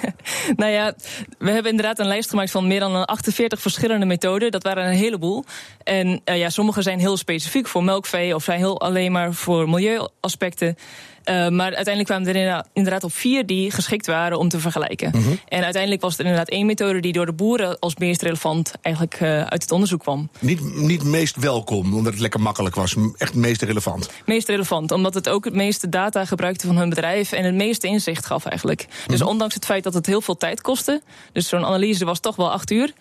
nou 0.60 0.72
ja, 0.72 0.94
we 1.38 1.50
hebben 1.50 1.70
inderdaad 1.70 1.98
een 1.98 2.06
lijst 2.06 2.30
gemaakt 2.30 2.50
van 2.50 2.66
meer 2.66 2.80
dan 2.80 3.04
48 3.04 3.60
verschillende 3.60 4.06
methoden. 4.06 4.50
Dat 4.50 4.62
waren 4.62 4.86
een 4.86 4.96
heleboel. 4.96 5.44
En 5.82 6.20
uh, 6.24 6.38
ja, 6.38 6.50
sommige 6.50 6.82
zijn 6.82 6.98
heel 6.98 7.16
specifiek 7.16 7.68
voor 7.68 7.84
melkvee 7.84 8.34
of 8.34 8.44
zijn 8.44 8.58
heel 8.58 8.80
alleen 8.80 9.12
maar 9.12 9.34
voor 9.34 9.68
milieuaspecten. 9.68 10.76
Uh, 11.24 11.48
maar 11.48 11.74
uiteindelijk 11.74 12.04
kwamen 12.04 12.28
er 12.28 12.36
inderdaad, 12.36 12.68
inderdaad 12.72 13.04
op 13.04 13.12
vier 13.12 13.46
die 13.46 13.70
geschikt 13.70 14.06
waren 14.06 14.38
om 14.38 14.48
te 14.48 14.60
vergelijken. 14.60 15.10
Mhm. 15.14 15.30
En 15.48 15.62
uiteindelijk 15.62 16.02
was 16.02 16.14
er 16.14 16.20
inderdaad 16.20 16.48
één 16.48 16.66
methode 16.66 17.00
die 17.00 17.12
door 17.12 17.26
de 17.26 17.32
boeren 17.32 17.78
als 17.78 17.96
meest 17.96 18.22
relevant 18.22 18.72
eigenlijk 18.82 19.20
uh, 19.20 19.42
uit 19.42 19.62
het 19.62 19.72
onderzoek 19.72 20.00
kwam. 20.00 20.28
Niet, 20.38 20.74
niet 20.74 21.04
meest 21.04 21.36
welkom, 21.36 21.94
omdat 21.94 22.12
het 22.12 22.22
lekker 22.22 22.40
makkelijk 22.40 22.74
was. 22.74 22.94
Echt 23.16 23.34
meest 23.34 23.62
relevant. 23.62 24.10
Meest 24.26 24.48
relevant, 24.48 24.90
omdat 24.92 25.14
het 25.14 25.28
ook 25.28 25.44
het 25.44 25.54
meeste 25.54 25.88
data 25.88 26.24
gebruikte 26.24 26.66
van 26.66 26.76
hun 26.76 26.88
bedrijf 26.88 27.32
en 27.32 27.44
het 27.44 27.54
meeste 27.54 27.86
inzicht 27.86 28.26
gaf 28.26 28.44
eigenlijk. 28.44 28.86
Dus 29.06 29.20
Mhm. 29.20 29.28
ondanks 29.28 29.54
het 29.54 29.64
feit 29.64 29.84
dat 29.84 29.94
het 29.94 30.06
heel 30.06 30.20
veel 30.20 30.36
tijd 30.36 30.60
kostte, 30.60 31.02
dus 31.32 31.48
zo'n 31.48 31.64
analyse 31.64 32.04
was 32.04 32.20
toch 32.20 32.36
wel 32.36 32.52
acht 32.52 32.70
uur. 32.70 32.92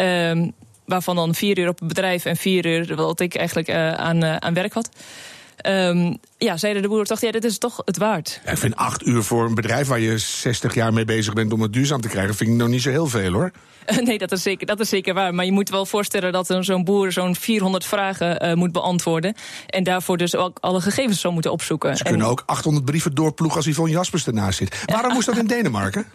Um, 0.00 0.52
waarvan 0.84 1.16
dan 1.16 1.34
vier 1.34 1.58
uur 1.58 1.68
op 1.68 1.78
het 1.78 1.88
bedrijf 1.88 2.24
en 2.24 2.36
vier 2.36 2.66
uur 2.66 2.94
wat 2.94 3.20
ik 3.20 3.34
eigenlijk 3.34 3.68
uh, 3.68 3.92
aan, 3.92 4.42
aan 4.42 4.54
werk 4.54 4.72
had. 4.72 4.88
Um, 5.66 6.18
ja, 6.38 6.56
zeiden 6.56 6.82
de 6.82 6.88
boeren 6.88 7.06
toch, 7.06 7.20
ja, 7.20 7.30
dit 7.30 7.44
is 7.44 7.58
toch 7.58 7.82
het 7.84 7.96
waard. 7.96 8.40
Ja, 8.44 8.50
ik 8.50 8.58
vind 8.58 8.76
acht 8.76 9.06
uur 9.06 9.22
voor 9.22 9.44
een 9.44 9.54
bedrijf 9.54 9.86
waar 9.86 10.00
je 10.00 10.18
60 10.18 10.74
jaar 10.74 10.92
mee 10.92 11.04
bezig 11.04 11.34
bent 11.34 11.52
om 11.52 11.60
het 11.60 11.72
duurzaam 11.72 12.00
te 12.00 12.08
krijgen, 12.08 12.34
vind 12.34 12.50
ik 12.50 12.56
nog 12.56 12.68
niet 12.68 12.82
zo 12.82 12.90
heel 12.90 13.06
veel 13.06 13.32
hoor. 13.32 13.52
Nee, 14.04 14.18
dat 14.18 14.32
is, 14.32 14.42
zeker, 14.42 14.66
dat 14.66 14.80
is 14.80 14.88
zeker 14.88 15.14
waar. 15.14 15.34
Maar 15.34 15.44
je 15.44 15.52
moet 15.52 15.68
wel 15.68 15.86
voorstellen 15.86 16.32
dat 16.32 16.56
zo'n 16.60 16.84
boer 16.84 17.12
zo'n 17.12 17.34
400 17.36 17.84
vragen 17.84 18.46
uh, 18.46 18.54
moet 18.54 18.72
beantwoorden. 18.72 19.34
En 19.66 19.84
daarvoor 19.84 20.16
dus 20.16 20.36
ook 20.36 20.58
alle 20.60 20.80
gegevens 20.80 21.20
zou 21.20 21.32
moeten 21.32 21.52
opzoeken. 21.52 21.96
Ze 21.96 22.02
kunnen 22.02 22.26
en, 22.26 22.32
ook 22.32 22.42
800 22.46 22.84
brieven 22.84 23.14
doorploegen 23.14 23.56
als 23.56 23.66
Yvonne 23.66 23.92
Jaspers 23.92 24.26
ernaast 24.26 24.58
zit. 24.58 24.82
Waarom 24.86 25.12
moest 25.12 25.26
dat 25.26 25.36
in 25.36 25.46
Denemarken? 25.56 26.06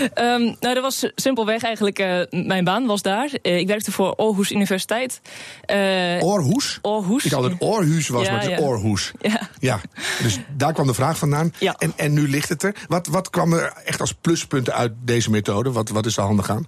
Um, 0.00 0.56
nou, 0.60 0.74
dat 0.74 0.80
was 0.80 1.10
simpelweg 1.14 1.62
eigenlijk 1.62 1.98
uh, 1.98 2.20
mijn 2.30 2.64
baan 2.64 2.86
was 2.86 3.02
daar. 3.02 3.30
Uh, 3.42 3.58
ik 3.58 3.66
werkte 3.66 3.92
voor 3.92 4.16
Aarhus 4.16 4.50
Universiteit. 4.50 5.20
Aarhus? 5.66 6.78
Aarhus. 6.82 7.24
Ik 7.24 7.32
had 7.32 7.42
het 7.42 7.62
Aarhus 7.62 8.08
was, 8.08 8.26
ja, 8.26 8.32
maar 8.32 8.40
het 8.40 8.50
is 8.50 8.58
ja. 8.58 8.64
Aarhus. 8.66 9.12
Ja. 9.20 9.48
Ja. 9.58 9.80
Dus 10.22 10.38
daar 10.56 10.72
kwam 10.72 10.86
de 10.86 10.94
vraag 10.94 11.18
vandaan. 11.18 11.52
Ja. 11.58 11.74
En, 11.78 11.92
en 11.96 12.12
nu 12.12 12.28
ligt 12.28 12.48
het 12.48 12.62
er. 12.62 12.74
Wat, 12.88 13.06
wat 13.06 13.30
kwam 13.30 13.52
er 13.52 13.72
echt 13.84 14.00
als 14.00 14.14
pluspunten 14.14 14.74
uit 14.74 14.92
deze 15.02 15.30
methode? 15.30 15.72
Wat, 15.72 15.88
wat 15.88 16.06
is 16.06 16.16
er 16.16 16.22
handig 16.22 16.50
aan? 16.50 16.66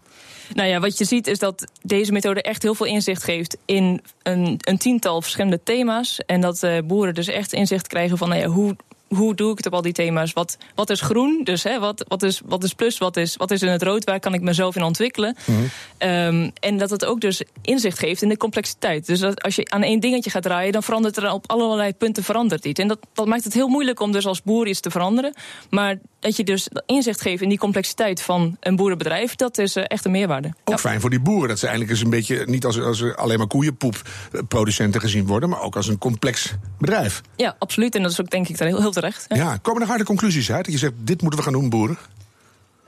Nou 0.55 0.69
ja, 0.69 0.81
wat 0.81 0.99
je 0.99 1.05
ziet 1.05 1.27
is 1.27 1.39
dat 1.39 1.65
deze 1.83 2.13
methode 2.13 2.43
echt 2.43 2.63
heel 2.63 2.75
veel 2.75 2.87
inzicht 2.87 3.25
geeft 3.25 3.57
in 3.65 4.01
een, 4.23 4.59
een 4.61 4.79
tiental 4.79 5.23
verschillende 5.23 5.63
thema's. 5.63 6.19
En 6.27 6.41
dat 6.41 6.63
uh, 6.63 6.79
boeren 6.85 7.15
dus 7.15 7.27
echt 7.27 7.53
inzicht 7.53 7.87
krijgen 7.87 8.19
van 8.19 8.29
nou 8.29 8.41
ja, 8.41 8.47
hoe, 8.47 8.77
hoe 9.09 9.35
doe 9.35 9.51
ik 9.51 9.57
het 9.57 9.67
op 9.67 9.75
al 9.75 9.83
die 9.83 9.93
thema's? 9.93 10.33
Wat, 10.33 10.57
wat 10.75 10.91
is 10.91 11.01
groen? 11.01 11.41
Dus 11.45 11.63
hè, 11.63 11.79
wat, 11.79 12.05
wat, 12.09 12.23
is, 12.23 12.41
wat 12.45 12.65
is 12.65 12.75
plus? 12.75 12.99
Wat 12.99 13.17
is, 13.17 13.37
wat 13.37 13.51
is 13.51 13.63
in 13.63 13.69
het 13.69 13.83
rood? 13.83 14.05
Waar 14.05 14.21
kan 14.21 14.35
ik 14.35 14.41
mezelf 14.41 14.77
in 14.77 14.83
ontwikkelen? 14.83 15.37
Mhm. 15.45 15.59
Mm 15.59 15.69
-hmm. 15.99 16.09
um, 16.09 16.53
en 16.61 16.79
dat 16.79 16.91
het 16.91 17.05
ook 17.05 17.21
dus 17.21 17.43
inzicht 17.63 17.99
geeft 17.99 18.23
in 18.23 18.29
de 18.29 18.37
complexiteit. 18.37 19.07
Dus 19.07 19.21
dat 19.21 19.43
als 19.43 19.57
je 19.57 19.71
aan 19.71 19.83
één 19.83 20.01
dingetje 20.01 20.31
gaat 20.31 20.43
draaien, 20.43 20.73
dan 20.73 20.83
verandert 20.83 21.17
er 21.17 21.33
op 21.33 21.51
allerlei 21.51 21.95
punten 21.95 22.23
verandert 22.23 22.65
iets. 22.65 22.81
En 22.81 22.89
dat, 22.89 22.99
dat 23.13 23.27
maakt 23.27 23.45
het 23.45 23.55
heel 23.55 23.69
moeilijk 23.69 24.01
om 24.01 24.13
dus 24.13 24.27
als 24.27 24.43
boer 24.43 24.67
iets 24.67 24.81
te 24.81 24.91
veranderen. 24.91 25.35
Maar 25.71 25.99
dat 26.27 26.37
je 26.37 26.45
dus 26.45 26.69
inzicht 26.87 27.21
geeft 27.21 27.43
in 27.43 27.49
die 27.49 27.59
complexiteit 27.59 28.23
van 28.23 28.57
een 28.61 28.77
boerenbedrijf, 28.77 29.35
dat 29.35 29.59
is 29.59 29.77
uh, 29.77 29.85
echt 29.87 30.05
een 30.05 30.11
meerwaarde. 30.11 30.49
Ook 30.49 30.75
ja. 30.75 30.79
fijn 30.79 31.01
voor 31.01 31.11
die 31.11 31.21
boeren. 31.21 31.49
Dat 31.49 31.59
ze 31.59 31.67
eigenlijk 31.67 31.95
eens 31.95 32.05
een 32.05 32.11
beetje 32.11 32.45
niet 32.47 32.65
als, 32.65 32.81
als 32.81 33.15
alleen 33.15 33.39
maar 33.39 33.47
koeienpoepproducenten 33.47 35.01
gezien 35.01 35.27
worden, 35.27 35.49
maar 35.49 35.61
ook 35.61 35.77
als 35.77 35.89
een 35.89 35.99
complex 35.99 36.55
bedrijf. 36.79 37.23
Ja, 37.37 37.57
absoluut. 37.59 37.95
En 37.95 38.03
dat 38.03 38.11
is 38.11 38.21
ook 38.21 38.31
denk 38.31 38.49
ik 38.49 38.59
daar 38.59 38.69
heel, 38.69 38.81
heel 38.81 38.93
terecht. 38.93 39.25
Ja. 39.29 39.37
ja, 39.37 39.57
komen 39.57 39.83
er 39.83 39.89
harde 39.89 40.05
conclusies 40.05 40.53
uit? 40.53 40.65
Dat 40.65 40.75
je 40.75 40.81
zegt, 40.81 40.93
dit 40.97 41.21
moeten 41.21 41.39
we 41.39 41.45
gaan 41.45 41.55
doen, 41.55 41.71
boeren? 41.71 41.99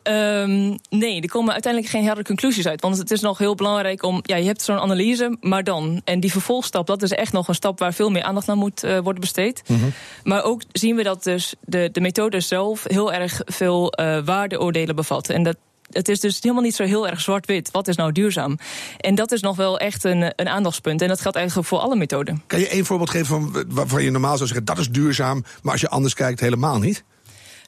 Um, 0.08 0.78
nee, 0.88 1.20
er 1.20 1.28
komen 1.28 1.52
uiteindelijk 1.52 1.92
geen 1.92 2.06
harde 2.06 2.24
conclusies 2.24 2.66
uit. 2.66 2.80
Want 2.80 2.98
het 2.98 3.10
is 3.10 3.20
nog 3.20 3.38
heel 3.38 3.54
belangrijk 3.54 4.02
om. 4.02 4.20
Ja, 4.22 4.36
je 4.36 4.46
hebt 4.46 4.62
zo'n 4.62 4.78
analyse, 4.78 5.36
maar 5.40 5.64
dan. 5.64 6.00
En 6.04 6.20
die 6.20 6.30
vervolgstap, 6.30 6.86
dat 6.86 7.02
is 7.02 7.12
echt 7.12 7.32
nog 7.32 7.48
een 7.48 7.54
stap 7.54 7.78
waar 7.78 7.94
veel 7.94 8.10
meer 8.10 8.22
aandacht 8.22 8.46
naar 8.46 8.56
moet 8.56 8.84
uh, 8.84 8.98
worden 8.98 9.20
besteed. 9.20 9.62
Mhm. 9.62 9.72
Mm 9.72 9.80
-hmm. 9.80 9.92
Maar 10.24 10.44
ook 10.44 10.62
zien 10.72 10.96
we 10.96 11.02
dat 11.02 11.24
dus 11.24 11.54
de, 11.60 11.88
de 11.92 12.00
methode 12.00 12.40
zelf 12.40 12.84
heel 12.86 13.12
erg 13.12 13.40
veel 13.44 13.92
uh, 14.00 14.18
waardeoordelen 14.24 14.96
bevat. 14.96 15.28
En 15.28 15.42
dat, 15.42 15.56
het 15.90 16.08
is 16.08 16.20
dus 16.20 16.38
helemaal 16.40 16.62
niet 16.62 16.74
zo 16.74 16.84
heel 16.84 17.08
erg 17.08 17.20
zwart-wit. 17.20 17.70
Wat 17.70 17.88
is 17.88 17.96
nou 17.96 18.12
duurzaam? 18.12 18.58
En 18.98 19.14
dat 19.14 19.32
is 19.32 19.40
nog 19.40 19.56
wel 19.56 19.78
echt 19.78 20.04
een, 20.04 20.32
een 20.36 20.48
aandachtspunt. 20.48 21.02
En 21.02 21.08
dat 21.08 21.20
geldt 21.20 21.36
eigenlijk 21.36 21.68
voor 21.68 21.78
alle 21.78 21.96
methoden. 21.96 22.42
Kan 22.46 22.60
je 22.60 22.68
één 22.68 22.84
voorbeeld 22.84 23.10
geven 23.10 23.26
van 23.26 23.64
waarvan 23.68 24.02
je 24.02 24.10
normaal 24.10 24.36
zou 24.36 24.48
zeggen 24.48 24.66
dat 24.66 24.78
is 24.78 24.90
duurzaam, 24.90 25.44
maar 25.62 25.72
als 25.72 25.80
je 25.80 25.88
anders 25.88 26.14
kijkt, 26.14 26.40
helemaal 26.40 26.78
niet? 26.78 27.04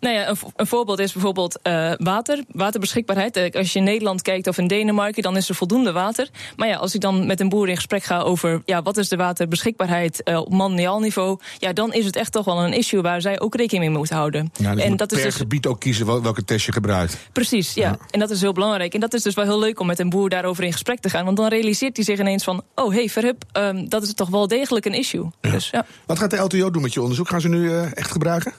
Nou 0.01 0.15
ja, 0.15 0.29
een, 0.29 0.37
een 0.57 0.67
voorbeeld 0.67 0.99
is 0.99 1.13
bijvoorbeeld 1.13 1.59
uh, 1.63 1.93
water, 1.97 2.45
waterbeschikbaarheid. 2.53 3.57
Als 3.57 3.73
je 3.73 3.79
in 3.79 3.85
Nederland 3.85 4.23
kijkt 4.23 4.47
of 4.47 4.59
in 4.59 4.67
Denemarken, 4.67 5.23
dan 5.23 5.37
is 5.37 5.49
er 5.49 5.55
voldoende 5.55 5.93
water. 5.93 6.29
Maar 6.57 6.69
ja, 6.69 6.77
als 6.77 6.95
ik 6.95 7.01
dan 7.01 7.27
met 7.27 7.41
een 7.41 7.49
boer 7.49 7.69
in 7.69 7.77
gesprek 7.77 8.03
ga 8.03 8.21
over 8.21 8.63
ja, 8.65 8.83
wat 8.83 8.97
is 8.97 9.09
de 9.09 9.17
waterbeschikbaarheid 9.17 10.21
uh, 10.25 10.39
op 10.39 10.53
mondiaal 10.53 11.01
niveau, 11.01 11.39
ja, 11.59 11.73
dan 11.73 11.93
is 11.93 12.05
het 12.05 12.17
echt 12.17 12.33
toch 12.33 12.45
wel 12.45 12.65
een 12.65 12.73
issue 12.73 13.03
waar 13.03 13.21
zij 13.21 13.41
ook 13.41 13.55
rekening 13.55 13.85
mee 13.85 13.97
moeten 13.97 14.17
houden. 14.17 14.51
Ja, 14.53 14.75
dus 14.75 14.85
en 14.85 14.97
dat 14.97 15.09
per 15.09 15.17
is 15.17 15.23
dus, 15.23 15.35
gebied 15.35 15.67
ook 15.67 15.81
kiezen 15.81 16.23
welke 16.23 16.45
test 16.45 16.67
je 16.67 16.73
gebruikt. 16.73 17.17
Precies, 17.33 17.75
ja. 17.75 17.89
ja. 17.89 17.99
En 18.11 18.21
dat 18.21 18.31
is 18.31 18.41
heel 18.41 18.53
belangrijk. 18.53 18.95
En 18.95 19.01
dat 19.01 19.15
is 19.15 19.23
dus 19.23 19.35
wel 19.35 19.45
heel 19.45 19.59
leuk 19.59 19.81
om 19.81 19.87
met 19.87 19.99
een 19.99 20.11
boer 20.11 20.29
daarover 20.29 20.65
in 20.65 20.73
gesprek 20.73 21.01
te 21.01 21.11
gaan. 21.11 21.25
Want 21.25 21.37
dan 21.37 21.49
realiseert 21.49 21.97
hij 21.97 22.05
zich 22.05 22.19
ineens 22.19 22.45
van, 22.45 22.63
oh 22.75 22.93
hey, 22.93 23.09
verhup, 23.09 23.45
um, 23.53 23.89
dat 23.89 24.03
is 24.03 24.15
toch 24.15 24.29
wel 24.29 24.49
degelijk 24.49 24.87
een 24.87 24.95
issue. 24.95 25.31
Ja. 25.41 25.51
Dus, 25.51 25.71
ja. 25.71 25.87
Wat 26.07 26.19
gaat 26.19 26.31
de 26.31 26.37
LTO 26.37 26.71
doen 26.71 26.83
met 26.83 26.93
je 26.93 27.01
onderzoek? 27.01 27.29
Gaan 27.29 27.41
ze 27.41 27.49
nu 27.49 27.63
uh, 27.63 27.97
echt 27.97 28.11
gebruiken? 28.11 28.53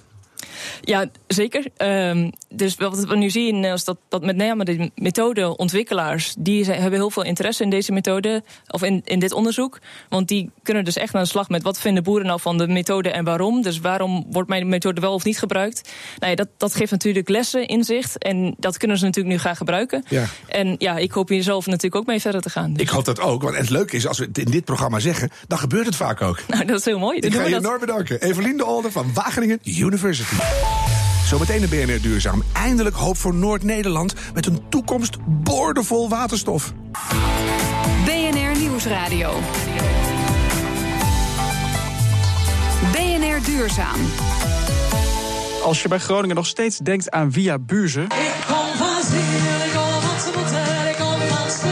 Ja, 0.81 1.05
zeker. 1.27 1.65
Um, 1.77 2.31
dus 2.49 2.75
wat 2.75 3.05
we 3.05 3.15
nu 3.15 3.29
zien 3.29 3.63
is 3.63 3.83
dat, 3.83 3.97
dat 4.09 4.25
met 4.25 4.35
name 4.35 4.65
de 4.65 4.91
methodeontwikkelaars... 4.95 6.35
die 6.37 6.63
zijn, 6.63 6.81
hebben 6.81 6.99
heel 6.99 7.09
veel 7.09 7.23
interesse 7.23 7.63
in 7.63 7.69
deze 7.69 7.91
methode, 7.91 8.43
of 8.67 8.83
in, 8.83 9.01
in 9.05 9.19
dit 9.19 9.31
onderzoek. 9.31 9.79
Want 10.09 10.27
die 10.27 10.51
kunnen 10.63 10.85
dus 10.85 10.97
echt 10.97 11.15
aan 11.15 11.21
de 11.21 11.27
slag 11.27 11.49
met... 11.49 11.63
wat 11.63 11.79
vinden 11.79 12.03
boeren 12.03 12.27
nou 12.27 12.39
van 12.39 12.57
de 12.57 12.67
methode 12.67 13.09
en 13.09 13.23
waarom? 13.23 13.61
Dus 13.61 13.79
waarom 13.79 14.25
wordt 14.29 14.49
mijn 14.49 14.69
methode 14.69 15.01
wel 15.01 15.13
of 15.13 15.23
niet 15.23 15.39
gebruikt? 15.39 15.89
Nou 16.19 16.29
ja, 16.29 16.35
dat, 16.35 16.47
dat 16.57 16.75
geeft 16.75 16.91
natuurlijk 16.91 17.29
lessen, 17.29 17.67
inzicht. 17.67 18.17
En 18.17 18.55
dat 18.57 18.77
kunnen 18.77 18.97
ze 18.97 19.05
natuurlijk 19.05 19.35
nu 19.35 19.41
gaan 19.41 19.55
gebruiken. 19.55 20.03
Ja. 20.07 20.25
En 20.47 20.75
ja, 20.77 20.97
ik 20.97 21.11
hoop 21.11 21.29
hier 21.29 21.43
zelf 21.43 21.65
natuurlijk 21.65 21.95
ook 21.95 22.05
mee 22.05 22.21
verder 22.21 22.41
te 22.41 22.49
gaan. 22.49 22.73
Dus. 22.73 22.81
Ik 22.81 22.89
hoop 22.89 23.05
dat 23.05 23.19
ook, 23.19 23.41
want 23.41 23.57
het 23.57 23.69
leuke 23.69 23.95
is... 23.95 24.07
als 24.07 24.17
we 24.17 24.25
het 24.25 24.37
in 24.37 24.51
dit 24.51 24.65
programma 24.65 24.99
zeggen, 24.99 25.29
dan 25.47 25.57
gebeurt 25.57 25.85
het 25.85 25.95
vaak 25.95 26.21
ook. 26.21 26.39
Nou, 26.47 26.65
dat 26.65 26.79
is 26.79 26.85
heel 26.85 26.99
mooi. 26.99 27.17
Ik 27.17 27.33
ga 27.33 27.43
je 27.43 27.49
dat... 27.49 27.63
enorm 27.63 27.79
bedanken. 27.79 28.21
Evelien 28.21 28.57
de 28.57 28.65
Older 28.65 28.91
van 28.91 29.13
Wageningen 29.13 29.59
University. 29.63 30.35
Zometeen 31.31 31.63
een 31.63 31.69
BNR 31.69 32.01
Duurzaam. 32.01 32.43
Eindelijk 32.53 32.95
hoop 32.95 33.17
voor 33.17 33.33
Noord-Nederland 33.33 34.13
met 34.33 34.45
een 34.45 34.69
toekomst 34.69 35.17
boordevol 35.25 36.09
waterstof. 36.09 36.73
BNR 38.05 38.59
Nieuwsradio. 38.59 39.33
BNR 42.91 43.45
Duurzaam. 43.45 43.99
Als 45.63 45.81
je 45.81 45.87
bij 45.87 45.97
Groningen 45.97 46.35
nog 46.35 46.45
steeds 46.45 46.77
denkt 46.77 47.11
aan 47.11 47.31
Via 47.31 47.59
Buurzen... 47.59 48.03
Ik 48.03 48.09
kom 48.47 48.75
van 48.77 48.97
ik 48.97 49.71
kom 49.73 50.01
van 50.01 50.19
Smoeten, 50.19 50.89
ik 50.89 50.95
kom 50.95 51.19
van 51.27 51.71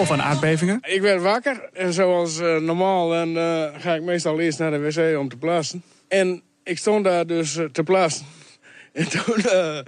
Of 0.00 0.10
aan 0.10 0.22
aardbevingen. 0.22 0.78
Ik 0.82 1.00
werd 1.00 1.22
wakker 1.22 1.68
en 1.72 1.92
zoals 1.92 2.40
uh, 2.40 2.56
normaal 2.56 3.14
en, 3.14 3.28
uh, 3.28 3.64
ga 3.78 3.94
ik 3.94 4.02
meestal 4.02 4.40
eerst 4.40 4.58
naar 4.58 4.70
de 4.70 4.78
wc 4.78 5.18
om 5.18 5.28
te 5.28 5.36
plassen. 5.36 5.82
En 6.10 6.42
ik 6.62 6.78
stond 6.78 7.04
daar 7.04 7.26
dus 7.26 7.56
uh, 7.56 7.64
te 7.64 7.82
plassen. 7.82 8.26
En 9.00 9.08
toen, 9.08 9.38
uh, 9.38 9.78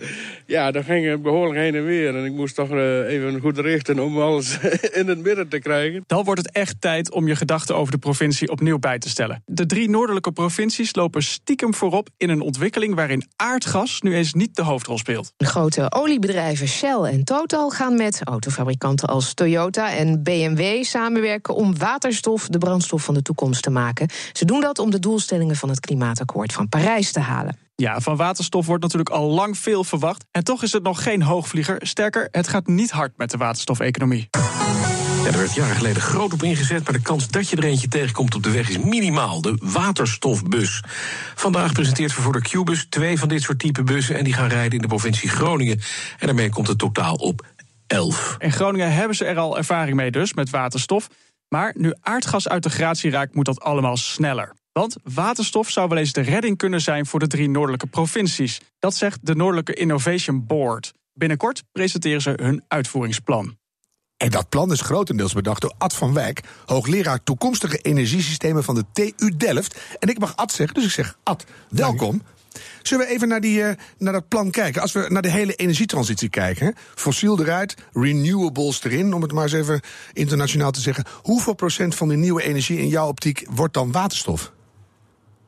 ja, 0.46 0.70
dan 0.70 0.84
ging 0.84 1.06
het 1.06 1.22
behoorlijk 1.22 1.58
heen 1.58 1.74
en 1.74 1.84
weer. 1.84 2.16
En 2.16 2.24
ik 2.24 2.32
moest 2.32 2.54
toch 2.54 2.70
uh, 2.70 3.10
even 3.12 3.40
goed 3.40 3.58
richten 3.58 3.98
om 3.98 4.20
alles 4.20 4.58
in 5.00 5.08
het 5.08 5.22
midden 5.22 5.48
te 5.48 5.58
krijgen. 5.58 6.04
Dan 6.06 6.24
wordt 6.24 6.40
het 6.40 6.52
echt 6.52 6.80
tijd 6.80 7.12
om 7.12 7.26
je 7.28 7.36
gedachten 7.36 7.76
over 7.76 7.92
de 7.92 7.98
provincie 7.98 8.50
opnieuw 8.50 8.78
bij 8.78 8.98
te 8.98 9.08
stellen. 9.08 9.42
De 9.46 9.66
drie 9.66 9.90
noordelijke 9.90 10.32
provincies 10.32 10.94
lopen 10.94 11.22
stiekem 11.22 11.74
voorop 11.74 12.08
in 12.16 12.30
een 12.30 12.40
ontwikkeling 12.40 12.94
waarin 12.94 13.26
aardgas 13.36 14.00
nu 14.00 14.14
eens 14.14 14.32
niet 14.32 14.56
de 14.56 14.62
hoofdrol 14.62 14.98
speelt. 14.98 15.32
De 15.36 15.46
grote 15.46 15.86
oliebedrijven 15.90 16.68
Shell 16.68 17.00
en 17.02 17.24
Total 17.24 17.70
gaan 17.70 17.96
met 17.96 18.20
autofabrikanten 18.24 19.08
als 19.08 19.34
Toyota 19.34 19.92
en 19.92 20.22
BMW 20.22 20.82
samenwerken 20.82 21.54
om 21.54 21.78
waterstof 21.78 22.48
de 22.48 22.58
brandstof 22.58 23.04
van 23.04 23.14
de 23.14 23.22
toekomst 23.22 23.62
te 23.62 23.70
maken. 23.70 24.08
Ze 24.32 24.44
doen 24.44 24.60
dat 24.60 24.78
om 24.78 24.90
de 24.90 24.98
doelstellingen 24.98 25.56
van 25.56 25.68
het 25.68 25.80
klimaatakkoord 25.80 26.52
van 26.52 26.68
Parijs 26.68 27.12
te 27.12 27.20
halen. 27.20 27.70
Ja, 27.74 28.00
van 28.00 28.16
waterstof 28.16 28.66
wordt 28.66 28.82
natuurlijk 28.82 29.10
al 29.10 29.28
lang 29.28 29.58
veel 29.58 29.84
verwacht. 29.84 30.24
En 30.30 30.44
toch 30.44 30.62
is 30.62 30.72
het 30.72 30.82
nog 30.82 31.02
geen 31.02 31.22
hoogvlieger. 31.22 31.76
Sterker, 31.78 32.28
het 32.30 32.48
gaat 32.48 32.66
niet 32.66 32.90
hard 32.90 33.16
met 33.16 33.30
de 33.30 33.36
waterstofeconomie. 33.36 34.28
Ja, 35.22 35.28
er 35.28 35.38
werd 35.38 35.54
jaren 35.54 35.76
geleden 35.76 36.02
groot 36.02 36.32
op 36.32 36.42
ingezet, 36.42 36.84
maar 36.84 36.92
de 36.92 37.02
kans 37.02 37.28
dat 37.28 37.48
je 37.48 37.56
er 37.56 37.64
eentje 37.64 37.88
tegenkomt 37.88 38.34
op 38.34 38.42
de 38.42 38.50
weg 38.50 38.68
is 38.68 38.78
minimaal. 38.78 39.40
De 39.40 39.58
waterstofbus. 39.60 40.82
Vandaag 41.34 41.72
presenteert 41.72 42.12
vervoerder 42.12 42.42
Qbus 42.42 42.86
twee 42.88 43.18
van 43.18 43.28
dit 43.28 43.42
soort 43.42 43.58
type 43.58 43.82
bussen 43.82 44.16
en 44.16 44.24
die 44.24 44.32
gaan 44.32 44.48
rijden 44.48 44.72
in 44.72 44.80
de 44.80 44.86
provincie 44.86 45.28
Groningen. 45.28 45.80
En 46.18 46.26
daarmee 46.26 46.50
komt 46.50 46.68
het 46.68 46.78
totaal 46.78 47.14
op 47.14 47.46
11. 47.86 48.36
In 48.38 48.52
Groningen 48.52 48.92
hebben 48.92 49.16
ze 49.16 49.24
er 49.24 49.38
al 49.38 49.56
ervaring 49.56 49.96
mee 49.96 50.10
dus, 50.10 50.34
met 50.34 50.50
waterstof. 50.50 51.08
Maar 51.48 51.74
nu 51.76 51.94
aardgas 52.00 52.48
uit 52.48 52.62
de 52.62 52.70
gratie 52.70 53.10
raakt, 53.10 53.34
moet 53.34 53.44
dat 53.44 53.60
allemaal 53.60 53.96
sneller. 53.96 54.54
Want 54.72 54.96
waterstof 55.02 55.70
zou 55.70 55.88
wel 55.88 55.98
eens 55.98 56.12
de 56.12 56.20
redding 56.20 56.56
kunnen 56.56 56.80
zijn 56.80 57.06
voor 57.06 57.20
de 57.20 57.26
drie 57.26 57.48
noordelijke 57.48 57.86
provincies. 57.86 58.60
Dat 58.78 58.94
zegt 58.94 59.18
de 59.22 59.34
Noordelijke 59.34 59.74
Innovation 59.74 60.46
Board. 60.46 60.92
Binnenkort 61.12 61.62
presenteren 61.72 62.20
ze 62.20 62.32
hun 62.42 62.64
uitvoeringsplan. 62.68 63.56
En 64.16 64.30
dat 64.30 64.48
plan 64.48 64.72
is 64.72 64.80
grotendeels 64.80 65.32
bedacht 65.32 65.60
door 65.60 65.74
Ad 65.78 65.94
van 65.94 66.14
Wijk, 66.14 66.40
hoogleraar 66.66 67.22
toekomstige 67.22 67.78
energiesystemen 67.78 68.64
van 68.64 68.74
de 68.74 68.84
TU 68.92 69.36
Delft. 69.36 69.80
En 69.98 70.08
ik 70.08 70.18
mag 70.18 70.36
Ad 70.36 70.52
zeggen, 70.52 70.74
dus 70.74 70.84
ik 70.84 70.90
zeg 70.90 71.18
Ad, 71.22 71.44
welkom. 71.68 72.22
Zullen 72.82 73.06
we 73.06 73.12
even 73.12 73.28
naar, 73.28 73.40
die, 73.40 73.62
eh, 73.62 73.76
naar 73.98 74.12
dat 74.12 74.28
plan 74.28 74.50
kijken? 74.50 74.82
Als 74.82 74.92
we 74.92 75.06
naar 75.08 75.22
de 75.22 75.30
hele 75.30 75.54
energietransitie 75.54 76.28
kijken. 76.28 76.74
Fossiel 76.94 77.40
eruit, 77.40 77.74
renewables 77.92 78.84
erin, 78.84 79.14
om 79.14 79.22
het 79.22 79.32
maar 79.32 79.42
eens 79.42 79.52
even 79.52 79.80
internationaal 80.12 80.70
te 80.70 80.80
zeggen. 80.80 81.04
Hoeveel 81.22 81.54
procent 81.54 81.94
van 81.94 82.08
de 82.08 82.16
nieuwe 82.16 82.42
energie 82.42 82.78
in 82.78 82.88
jouw 82.88 83.08
optiek 83.08 83.46
wordt 83.50 83.74
dan 83.74 83.92
waterstof? 83.92 84.52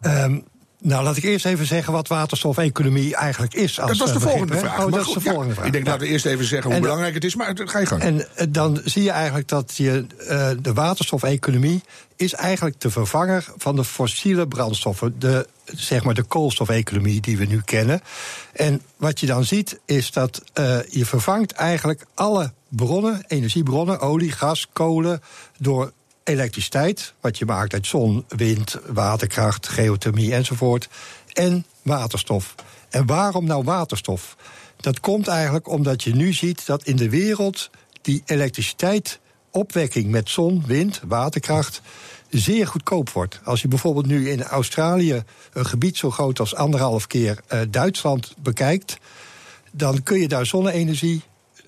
Ehm, 0.04 0.38
nou, 0.84 1.04
laat 1.04 1.16
ik 1.16 1.23
eerst 1.23 1.46
even 1.46 1.66
zeggen 1.66 1.92
wat 1.92 2.08
waterstofeconomie 2.08 3.16
eigenlijk 3.16 3.54
is. 3.54 3.80
Als 3.80 3.90
dat 3.90 3.99
was 3.99 4.08
de 4.08 4.14
eh, 4.14 4.20
begrip, 4.20 4.38
volgende 4.38 4.58
vraag. 4.58 4.73
Oh, 4.73 4.90
Maar 4.90 4.99
dat 4.99 5.06
is 5.06 5.12
de 5.14 5.20
ja, 5.23 5.30
volgende 5.30 5.54
vraag. 5.54 5.66
Ik 5.66 5.73
denk 5.73 5.87
laten 5.87 6.00
we 6.00 6.12
eerst 6.12 6.26
even 6.26 6.44
zeggen 6.44 6.66
hoe 6.66 6.75
En, 6.75 6.82
belangrijk 6.82 7.14
het 7.14 7.25
is, 7.25 7.34
maar 7.34 7.52
ga 7.64 7.78
je 7.78 7.87
gang. 7.87 8.02
En 8.02 8.37
eh, 8.37 8.46
dan 8.49 8.80
zie 8.84 9.02
je 9.02 9.11
eigenlijk 9.11 9.49
dat 9.49 9.76
je, 9.76 10.06
eh, 10.28 10.50
de 10.61 10.73
waterstofeconomie 10.73 11.82
is 12.16 12.34
eigenlijk 12.34 12.80
de 12.80 12.90
vervanger 12.90 13.46
van 13.56 13.76
de 13.76 13.84
fossiele 13.84 14.49
brandstoffen. 14.49 15.18
De, 15.18 15.46
zeg 15.64 16.04
maar 16.04 16.14
de 16.14 16.23
koolstofeconomie 16.23 17.20
die 17.20 17.37
we 17.37 17.44
nu 17.44 17.61
kennen. 17.61 18.00
En 18.52 18.82
wat 18.96 19.20
je 19.20 19.26
dan 19.26 19.44
ziet 19.44 19.80
is 19.84 20.12
dat 20.12 20.42
je 20.88 21.06
vervangt 21.06 21.52
eigenlijk 21.52 22.06
alle 22.14 22.52
bronnen, 22.68 23.25
energiebronnen, 23.26 24.00
olie, 24.00 24.32
gas, 24.32 24.68
kolen, 24.73 25.23
door 25.58 25.92
elektriciteit, 26.25 27.14
wat 27.21 27.38
je 27.38 27.45
maakt 27.45 27.73
uit 27.73 27.87
zon, 27.87 28.25
wind, 28.28 28.78
waterkracht, 28.87 29.69
geothermie 29.69 30.35
enzovoort, 30.35 30.88
en 31.33 31.66
waterstof. 31.83 32.54
En 32.90 33.07
waarom 33.07 33.45
nou 33.45 33.64
waterstof? 33.64 34.37
Dat 34.76 35.00
komt 35.00 35.28
eigenlijk 35.28 35.69
omdat 35.69 36.02
je 36.02 36.14
nu 36.14 36.33
ziet 36.33 36.66
dat 36.66 36.85
in 36.85 36.97
de 36.97 37.09
wereld 37.09 37.71
die 38.02 38.23
elektriciteit, 38.26 39.19
opwekking 39.50 40.11
met 40.11 40.31
zon, 40.31 40.62
wind, 40.66 41.00
waterkracht, 41.07 41.81
zeer 42.31 42.66
goedkoop 42.66 43.11
wordt. 43.11 43.40
Als 43.45 43.62
je 43.62 43.69
bijvoorbeeld 43.69 44.07
nu 44.07 44.31
in 44.31 44.43
Australië 44.43 45.23
een 45.52 45.66
gebied 45.66 45.97
zo 45.97 46.11
groot 46.11 46.40
als 46.40 46.54
anderhalf 46.54 47.07
keer 47.07 47.40
eh, 47.47 47.61
Duitsland 47.71 48.35
bekijkt, 48.38 48.99
dan 49.73 50.02
kun 50.02 50.19
je 50.19 50.28
daar 50.28 50.47
zonne-energie 50.47 51.23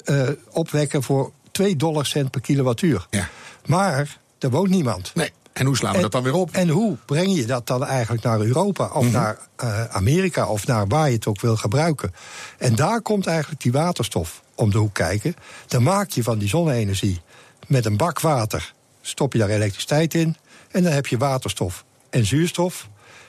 eh, 0.04 0.28
opwekken 0.50 1.02
voor 1.02 1.32
2 1.50 1.76
dollarcent 1.76 2.30
per 2.30 2.40
kilowattuur. 2.40 3.06
Ja. 3.10 3.28
Maar 3.66 4.18
er 4.38 4.50
woont 4.50 4.70
niemand. 4.70 5.10
Nee. 5.14 5.32
En 5.52 5.66
hoe 5.66 5.76
slaan 5.76 5.90
we 5.90 5.96
En- 5.96 6.02
dat 6.02 6.12
dan 6.12 6.22
weer 6.22 6.34
op? 6.34 6.50
En 6.52 6.68
hoe 6.68 6.96
breng 7.06 7.34
je 7.36 7.46
dat 7.46 7.66
dan 7.66 7.84
eigenlijk 7.84 8.22
naar 8.22 8.40
Europa 8.40 8.86
of 8.92 9.04
Mhm. 9.04 9.12
naar 9.12 9.38
eh, 9.56 9.84
Amerika 9.84 10.46
of 10.46 10.66
naar 10.66 10.86
waar 10.86 11.08
je 11.08 11.14
het 11.14 11.26
ook 11.26 11.40
wil 11.40 11.56
gebruiken? 11.56 12.14
En 12.58 12.74
daar 12.74 13.00
komt 13.02 13.26
eigenlijk 13.26 13.60
die 13.62 13.72
waterstof 13.72 14.42
om 14.54 14.70
de 14.70 14.78
hoek 14.78 14.94
kijken. 14.94 15.34
Dan 15.66 15.82
maak 15.82 16.10
je 16.10 16.22
van 16.22 16.38
die 16.38 16.48
zonne-energie 16.48 17.20
met 17.66 17.84
een 17.86 17.96
bak 17.96 18.20
water, 18.20 18.72
stop 19.02 19.32
je 19.32 19.38
daar 19.38 19.48
elektriciteit 19.48 20.14
in 20.14 20.36
en 20.70 20.82
dan 20.82 20.92
heb 20.92 21.06
je 21.06 21.16
waterstof 21.18 21.84
en 22.10 22.26
zuurstof. 22.26 22.88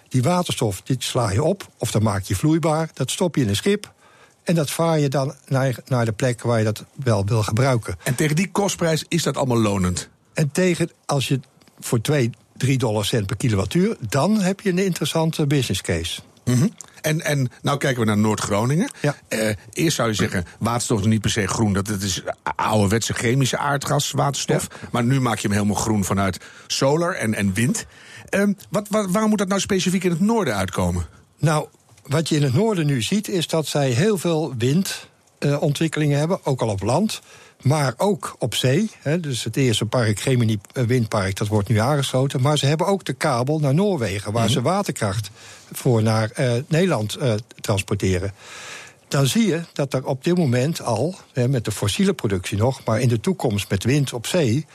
Die 0.10 0.24
waterstof 0.24 0.82
dit 0.82 1.04
sla 1.04 1.32
je 1.32 1.44
op 1.44 1.68
of 1.78 1.92
dan 1.92 2.04
maak 2.04 2.24
je 2.24 2.36
vloeibaar, 2.36 2.90
dat 2.94 3.12
stop 3.12 3.36
je 3.36 3.42
in 3.42 3.50
een 3.50 3.56
schip. 3.56 3.92
En 4.44 4.56
dat 4.56 4.70
vaar 4.72 5.00
je 5.00 5.10
dan 5.10 5.34
naar, 5.48 5.76
naar 5.86 6.06
de 6.06 6.12
plek 6.12 6.42
waar 6.42 6.58
je 6.58 6.64
dat 6.64 6.84
wel 7.04 7.26
wil 7.26 7.44
gebruiken. 7.44 7.96
En 8.04 8.16
tegen 8.16 8.36
die 8.36 8.52
kostprijs 8.52 9.06
is 9.08 9.24
dat 9.24 9.38
allemaal 9.38 9.58
lonend. 9.62 10.10
En 10.38 10.52
tegen, 10.52 10.90
als 11.06 11.28
je 11.28 11.40
voor 11.80 12.02
2, 12.02 12.30
3 12.58 12.78
dollar 12.78 13.06
cent 13.06 13.26
per 13.26 13.38
kilowattuur, 13.38 13.98
dan 14.10 14.40
heb 14.40 14.60
je 14.60 14.70
een 14.70 14.78
interessante 14.78 15.48
business 15.48 15.82
case. 15.82 16.22
Mhm. 16.46 16.68
En, 17.02 17.22
en 17.22 17.52
nou 17.62 17.78
kijken 17.78 18.00
we 18.00 18.06
naar 18.06 18.18
Noord-Groningen. 18.18 18.90
Ja. 19.02 19.16
Eh, 19.28 19.56
eerst 19.74 19.96
zou 19.96 20.10
je 20.10 20.14
zeggen, 20.14 20.46
waterstof 20.60 21.00
is 21.00 21.06
niet 21.06 21.22
per 21.22 21.30
se 21.30 21.48
groen. 21.48 21.74
Dat 21.74 21.88
het 21.88 22.02
is 22.02 22.22
ouderwetse 22.56 23.14
chemische 23.14 23.58
aardgas, 23.58 24.12
waterstof. 24.12 24.68
Maar 24.92 25.04
nu 25.04 25.22
maak 25.22 25.38
je 25.38 25.48
hem 25.48 25.58
helemaal 25.58 25.82
groen 25.82 26.04
vanuit 26.04 26.40
solar 26.68 27.14
en, 27.14 27.34
en 27.34 27.54
wind. 27.54 27.86
Wat, 28.70 28.88
wat, 28.90 29.12
waarom 29.12 29.30
moet 29.30 29.40
dat 29.40 29.48
nou 29.48 29.62
specifiek 29.62 30.04
in 30.04 30.10
het 30.10 30.20
noorden 30.20 30.56
uitkomen? 30.56 31.06
Nou, 31.38 31.68
wat 32.04 32.30
je 32.30 32.36
in 32.36 32.44
het 32.44 32.54
noorden 32.54 32.86
nu 32.86 33.02
ziet, 33.02 33.28
is 33.28 33.48
dat 33.48 33.68
zij 33.68 33.90
heel 33.90 34.18
veel 34.18 34.54
windontwikkelingen 34.58 36.18
hebben, 36.18 36.46
ook 36.46 36.62
al 36.62 36.70
op 36.70 36.82
land. 36.82 37.22
Maar 37.62 37.94
ook 37.98 38.36
op 38.40 38.56
zee. 38.56 38.90
Hè, 39.00 39.20
dus 39.20 39.44
het 39.44 39.58
eerste 39.58 39.86
park, 39.86 40.20
Gemini 40.20 40.60
eh, 40.74 40.84
Windpark, 40.84 41.36
dat 41.36 41.48
wordt 41.48 41.70
nu 41.70 41.80
aangesloten. 41.80 42.42
Maar 42.42 42.58
ze 42.58 42.66
hebben 42.66 42.88
ook 42.88 43.06
de 43.06 43.14
kabel 43.14 43.60
naar 43.60 43.74
Noorwegen, 43.74 44.32
waar 44.32 44.50
ze 44.50 44.62
waterkracht 44.62 45.30
voor 45.72 46.04
naar 46.04 46.32
eh, 46.32 46.54
Nederland 46.68 47.16
eh, 47.16 47.34
transporteren. 47.60 48.34
Dan 49.08 49.28
zie 49.28 49.48
je 49.48 49.62
dat 49.74 49.94
er 49.94 50.06
op 50.06 50.24
dit 50.24 50.38
moment 50.38 50.82
al, 50.82 51.16
hè, 51.34 51.48
met 51.48 51.66
de 51.66 51.72
fossiele 51.72 52.14
productie 52.14 52.58
nog, 52.58 52.84
maar 52.86 53.02
in 53.02 53.08
de 53.08 53.20
toekomst 53.20 53.70
met 53.70 53.84
wind 53.84 54.14
op 54.14 54.28
zee, 54.28 54.66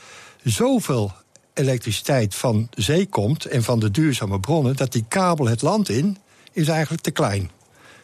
zoveel 0.43 1.11
elektriciteit 1.53 2.35
van 2.35 2.67
de 2.69 2.81
zee 2.81 3.05
komt 3.05 3.45
en 3.45 3.63
van 3.63 3.79
de 3.79 3.91
duurzame 3.91 4.39
bronnen, 4.39 4.75
dat 4.75 4.91
die 4.91 5.05
kabel 5.07 5.47
het 5.47 5.61
land 5.61 5.89
in 5.89 6.17
is 6.51 6.67
eigenlijk 6.67 7.03
te 7.03 7.11
klein. 7.11 7.51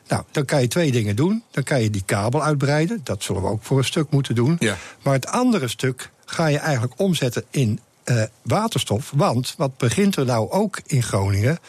Nou, 0.10 0.24
dan 0.32 0.46
kan 0.46 0.62
je 0.62 0.68
twee 0.68 0.92
dingen 0.92 1.16
doen. 1.16 1.44
Dan 1.52 1.64
kan 1.64 1.82
je 1.82 1.90
die 1.90 2.04
kabel 2.06 2.44
uitbreiden. 2.44 3.02
Dat 3.04 3.24
zullen 3.24 3.42
we 3.42 3.48
ook 3.48 3.64
voor 3.64 3.78
een 3.78 3.84
stuk 3.84 4.10
moeten 4.10 4.36
doen. 4.36 4.56
Ja. 4.60 4.78
Maar 5.02 5.14
het 5.14 5.28
andere 5.28 5.68
stuk 5.68 6.10
ga 6.26 6.48
je 6.48 6.58
eigenlijk 6.58 7.00
omzetten 7.00 7.44
in 7.50 7.80
eh, 8.04 8.24
waterstof. 8.42 9.12
Want 9.16 9.54
wat 9.58 9.78
begint 9.78 10.16
er 10.16 10.26
nou 10.26 10.52
ook 10.52 10.82
in 10.86 11.04
Groningen? 11.04 11.60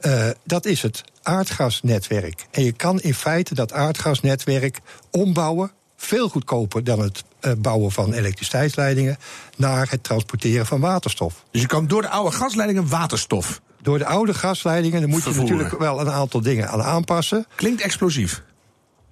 Eh, 0.00 0.28
dat 0.44 0.66
is 0.66 0.82
het 0.82 1.04
aardgasnetwerk. 1.22 2.46
En 2.50 2.64
je 2.64 2.72
kan 2.72 3.00
in 3.00 3.14
feite 3.14 3.54
dat 3.54 3.72
aardgasnetwerk 3.72 4.80
ombouwen. 5.10 5.70
Veel 5.96 6.28
goedkoper 6.28 6.84
dan 6.84 7.00
het 7.00 7.24
eh, 7.40 7.52
bouwen 7.58 7.92
van 7.92 8.12
elektriciteitsleidingen. 8.12 9.18
naar 9.56 9.90
het 9.90 10.02
transporteren 10.02 10.66
van 10.66 10.80
waterstof. 10.80 11.44
Dus 11.50 11.60
je 11.60 11.66
kan 11.66 11.86
door 11.86 12.02
de 12.02 12.08
oude 12.08 12.36
gasleidingen 12.36 12.88
waterstof. 12.88 13.60
Door 13.82 13.98
de 13.98 14.04
oude 14.06 14.34
gasleidingen 14.34 15.00
dan 15.00 15.10
moet 15.10 15.22
Vervoeren. 15.22 15.46
je 15.56 15.62
natuurlijk 15.62 15.82
wel 15.82 16.00
een 16.00 16.10
aantal 16.10 16.40
dingen 16.40 16.68
aan 16.68 16.82
aanpassen. 16.82 17.46
Klinkt 17.54 17.80
explosief. 17.82 18.42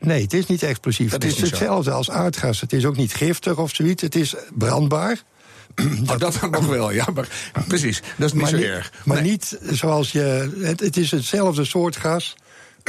Nee, 0.01 0.23
het 0.23 0.33
is 0.33 0.47
niet 0.47 0.63
explosief. 0.63 1.11
Dat 1.11 1.23
het 1.23 1.31
is 1.33 1.37
is, 1.37 1.43
niet 1.43 1.51
zo. 1.51 1.57
hetzelfde 1.57 1.91
als 1.91 2.11
aardgas. 2.11 2.61
Het 2.61 2.73
is 2.73 2.85
ook 2.85 2.97
niet 2.97 3.15
giftig 3.15 3.57
of 3.57 3.75
zoiets. 3.75 4.03
Het 4.03 4.15
is 4.15 4.35
brandbaar. 4.55 5.23
Oh, 6.11 6.19
dat 6.19 6.39
dan 6.41 6.51
nog 6.51 6.67
wel, 6.67 6.91
ja. 6.91 7.07
Maar, 7.15 7.29
precies, 7.69 8.03
dat 8.17 8.27
is 8.27 8.33
niet 8.33 8.43
maar 8.43 8.51
zo 8.51 8.57
niet, 8.57 8.65
erg. 8.67 8.93
Maar 9.05 9.23
Nee. 9.23 9.31
niet 9.31 9.59
zoals 9.71 10.13
je. 10.13 10.55
Het, 10.61 10.81
het 10.81 10.97
is 10.97 11.11
hetzelfde 11.11 11.65
soort 11.65 11.97
gas 11.97 12.37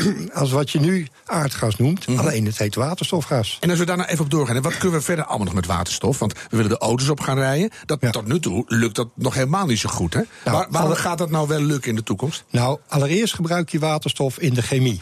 als 0.34 0.52
wat 0.52 0.72
je 0.72 0.80
nu 0.80 1.08
aardgas 1.26 1.76
noemt. 1.78 2.08
Mhm. 2.08 2.20
Alleen 2.20 2.46
het 2.46 2.58
heet 2.58 2.76
waterstofgas. 2.76 3.58
En 3.60 3.70
als 3.70 3.80
we 3.80 3.86
daar 3.86 3.98
nou 3.98 4.10
even 4.10 4.24
op 4.24 4.32
doorgaan, 4.32 4.62
wat 4.62 4.78
kunnen 4.78 4.98
we 5.00 5.06
verder 5.06 5.26
allemaal 5.26 5.46
nog 5.46 5.56
met 5.56 5.66
waterstof? 5.66 6.20
Want 6.20 6.34
we 6.34 6.40
willen 6.50 6.70
de 6.72 6.78
auto's 6.78 7.10
op 7.10 7.20
gaan 7.20 7.38
rijden. 7.38 7.70
Dat, 7.86 7.98
Ja. 8.02 8.10
Tot 8.10 8.28
nu 8.28 8.40
toe 8.40 8.64
lukt 8.68 8.96
dat 8.96 9.08
nog 9.16 9.34
helemaal 9.34 9.66
niet 9.66 9.80
zo 9.80 9.90
goed. 9.90 10.14
Hè? 10.14 10.22
Nou, 10.46 10.58
Waar- 10.58 10.68
waarom 10.70 10.94
gaat 10.94 11.18
dat 11.18 11.30
nou 11.30 11.48
wel 11.48 11.62
lukken 11.62 11.90
in 11.90 11.96
de 11.96 12.04
toekomst? 12.04 12.44
Nou, 12.50 12.80
allereerst 12.88 13.34
gebruik 13.34 13.70
je 13.70 13.80
waterstof 13.80 14.40
in 14.40 14.54
de 14.54 14.62
chemie. 14.62 15.02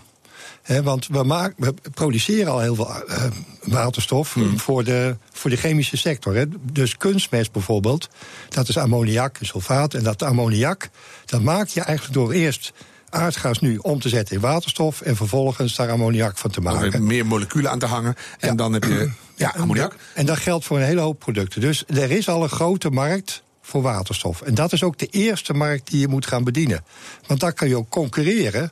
Want 0.83 1.07
we, 1.07 1.23
maak, 1.23 1.53
we 1.57 1.73
produceren 1.93 2.51
al 2.51 2.59
heel 2.59 2.75
veel 2.75 3.03
eh, 3.03 3.23
waterstof 3.63 4.33
Hmm. 4.33 4.59
voor, 4.59 4.83
de, 4.83 5.17
voor 5.31 5.49
de 5.49 5.55
chemische 5.55 5.97
sector. 5.97 6.45
Dus 6.71 6.97
kunstmest 6.97 7.51
bijvoorbeeld, 7.51 8.09
dat 8.49 8.67
is 8.69 8.77
ammoniak 8.77 9.37
en 9.37 9.45
sulfaat. 9.45 9.93
En 9.93 10.03
dat 10.03 10.23
ammoniak, 10.23 10.89
dat 11.25 11.41
maak 11.41 11.67
je 11.67 11.81
eigenlijk 11.81 12.13
door 12.17 12.31
eerst 12.31 12.73
aardgas 13.09 13.59
nu 13.59 13.77
om 13.77 13.99
te 13.99 14.09
zetten 14.09 14.35
in 14.35 14.41
waterstof... 14.41 15.01
en 15.01 15.15
vervolgens 15.15 15.75
daar 15.75 15.89
ammoniak 15.91 16.37
van 16.37 16.51
te 16.51 16.61
maken. 16.61 17.05
meer 17.05 17.25
moleculen 17.25 17.71
aan 17.71 17.79
te 17.79 17.85
hangen. 17.85 18.15
En 18.39 18.49
Ja. 18.49 18.55
dan 18.55 18.73
heb 18.73 18.83
je 18.83 19.11
ja, 19.35 19.53
ammoniak. 19.57 19.95
En 20.13 20.25
dat 20.25 20.37
geldt 20.37 20.65
voor 20.65 20.77
een 20.77 20.83
hele 20.83 21.01
hoop 21.01 21.19
producten. 21.19 21.61
Dus 21.61 21.83
er 21.87 22.11
is 22.11 22.29
al 22.29 22.43
een 22.43 22.49
grote 22.49 22.89
markt 22.89 23.43
voor 23.61 23.81
waterstof. 23.81 24.41
En 24.41 24.55
dat 24.55 24.73
is 24.73 24.83
ook 24.83 24.97
de 24.97 25.07
eerste 25.07 25.53
markt 25.53 25.89
die 25.89 25.99
je 25.99 26.07
moet 26.07 26.25
gaan 26.25 26.43
bedienen. 26.43 26.83
Want 27.27 27.39
daar 27.39 27.53
kan 27.53 27.67
je 27.67 27.77
ook 27.77 27.89
concurreren 27.89 28.71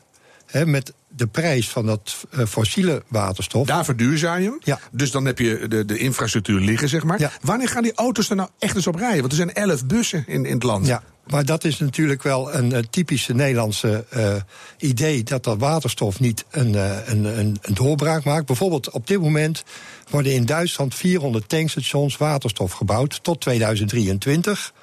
met 0.52 0.94
de 1.08 1.28
prijs 1.28 1.70
van 1.70 1.86
dat 1.86 2.26
eh, 2.32 2.46
fossiele 2.46 3.04
waterstof. 3.08 3.68
Daar 3.68 3.86
verduurzaam 3.86 4.40
je 4.42 4.46
hem. 4.46 4.60
Ja. 4.64 4.80
Dus 4.92 5.12
dan 5.12 5.26
heb 5.26 5.40
je 5.40 5.68
de, 5.68 5.86
de 5.86 5.98
infrastructuur 5.98 6.60
liggen, 6.60 6.90
zeg 6.90 7.04
maar. 7.04 7.20
Ja. 7.20 7.32
Wanneer 7.42 7.70
gaan 7.70 7.84
die 7.84 7.94
auto's 7.96 8.30
er 8.30 8.36
nou 8.36 8.50
echt 8.60 8.76
eens 8.76 8.88
op 8.88 8.96
rijden? 8.96 9.20
Want 9.20 9.32
er 9.32 9.38
zijn 9.38 9.54
elf 9.54 9.86
bussen 9.86 10.24
in, 10.28 10.46
in 10.46 10.54
het 10.54 10.64
land. 10.64 10.88
Ja, 10.88 11.04
maar 11.26 11.46
dat 11.46 11.64
is 11.64 11.80
natuurlijk 11.80 12.24
wel 12.24 12.54
een, 12.54 12.74
eh, 12.74 12.84
typische 12.90 13.34
Nederlandse 13.34 14.06
eh, 14.10 14.36
idee 14.78 15.24
dat 15.24 15.44
dat 15.44 15.58
waterstof 15.58 16.20
niet 16.20 16.46
een, 16.50 16.74
een, 17.12 17.40
een, 17.40 17.58
een 17.62 17.74
doorbraak 17.74 18.24
maakt. 18.24 18.46
Bijvoorbeeld 18.46 18.90
op 18.90 19.08
dit 19.08 19.20
moment 19.22 19.64
worden 20.10 20.34
in 20.34 20.46
Duitsland 20.46 20.96
400 20.96 21.50
tankstations 21.50 22.18
waterstof 22.18 22.72
gebouwd 22.72 23.24
tot 23.24 23.42
2023. 23.42 24.74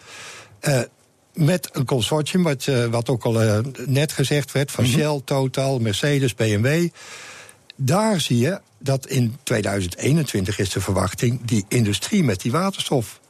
Eh, 0.60 0.80
met 1.32 1.68
een 1.72 1.84
consortium, 1.84 2.42
wat, 2.42 2.66
eh, 2.66 2.84
wat 2.84 3.08
ook 3.08 3.24
al 3.24 3.42
eh, 3.42 3.58
net 3.86 4.12
gezegd 4.12 4.52
werd, 4.52 4.70
van 4.70 4.86
Shell, 4.86 5.20
Total, 5.24 5.78
Mercedes, 5.78 6.34
BMW. 6.34 6.88
Daar 7.76 8.20
zie 8.20 8.38
je 8.38 8.60
dat 8.78 9.06
in 9.06 9.36
2021 9.42 10.58
is 10.58 10.70
de 10.70 10.80
verwachting 10.80 11.40
die 11.44 11.64
industrie 11.68 12.24
met 12.24 12.40
die 12.40 12.52
waterstof. 12.52 13.20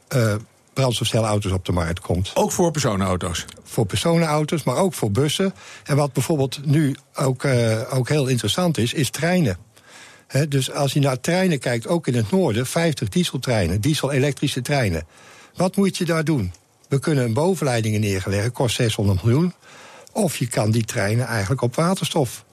brandstofcelauto's 0.73 1.51
op 1.51 1.65
de 1.65 1.71
markt 1.71 1.99
komt. 1.99 2.31
Ook 2.33 2.51
voor 2.51 2.71
personenauto's. 2.71 3.45
Voor 3.63 3.85
personenauto's, 3.85 4.63
maar 4.63 4.75
ook 4.75 4.93
voor 4.93 5.11
bussen. 5.11 5.53
En 5.83 5.95
wat 5.95 6.13
bijvoorbeeld 6.13 6.65
nu 6.65 6.95
ook, 7.13 7.45
ook 7.91 8.09
heel 8.09 8.27
interessant 8.27 8.77
is, 8.77 8.93
is 8.93 9.09
treinen. 9.09 9.57
Dus 10.49 10.71
als 10.71 10.93
je 10.93 10.99
naar 10.99 11.19
treinen 11.19 11.59
kijkt, 11.59 11.87
ook 11.87 12.07
in 12.07 12.15
het 12.15 12.31
noorden, 12.31 12.65
50 12.65 13.09
dieseltreinen, 13.09 13.81
diesel-elektrische 13.81 14.61
treinen. 14.61 15.05
Wat 15.55 15.75
moet 15.75 15.97
je 15.97 16.05
daar 16.05 16.23
doen? 16.23 16.53
We 16.93 16.99
kunnen 16.99 17.23
een 17.23 17.33
bovenleidingen 17.33 17.99
neerleggen, 17.99 18.51
kost 18.51 18.75
600 18.75 19.23
miljoen. 19.23 19.53
Of 20.11 20.37
je 20.37 20.47
kan 20.47 20.71
die 20.71 20.83
treinen 20.83 21.25
eigenlijk 21.25 21.61
op 21.61 21.75
waterstof 21.75 22.43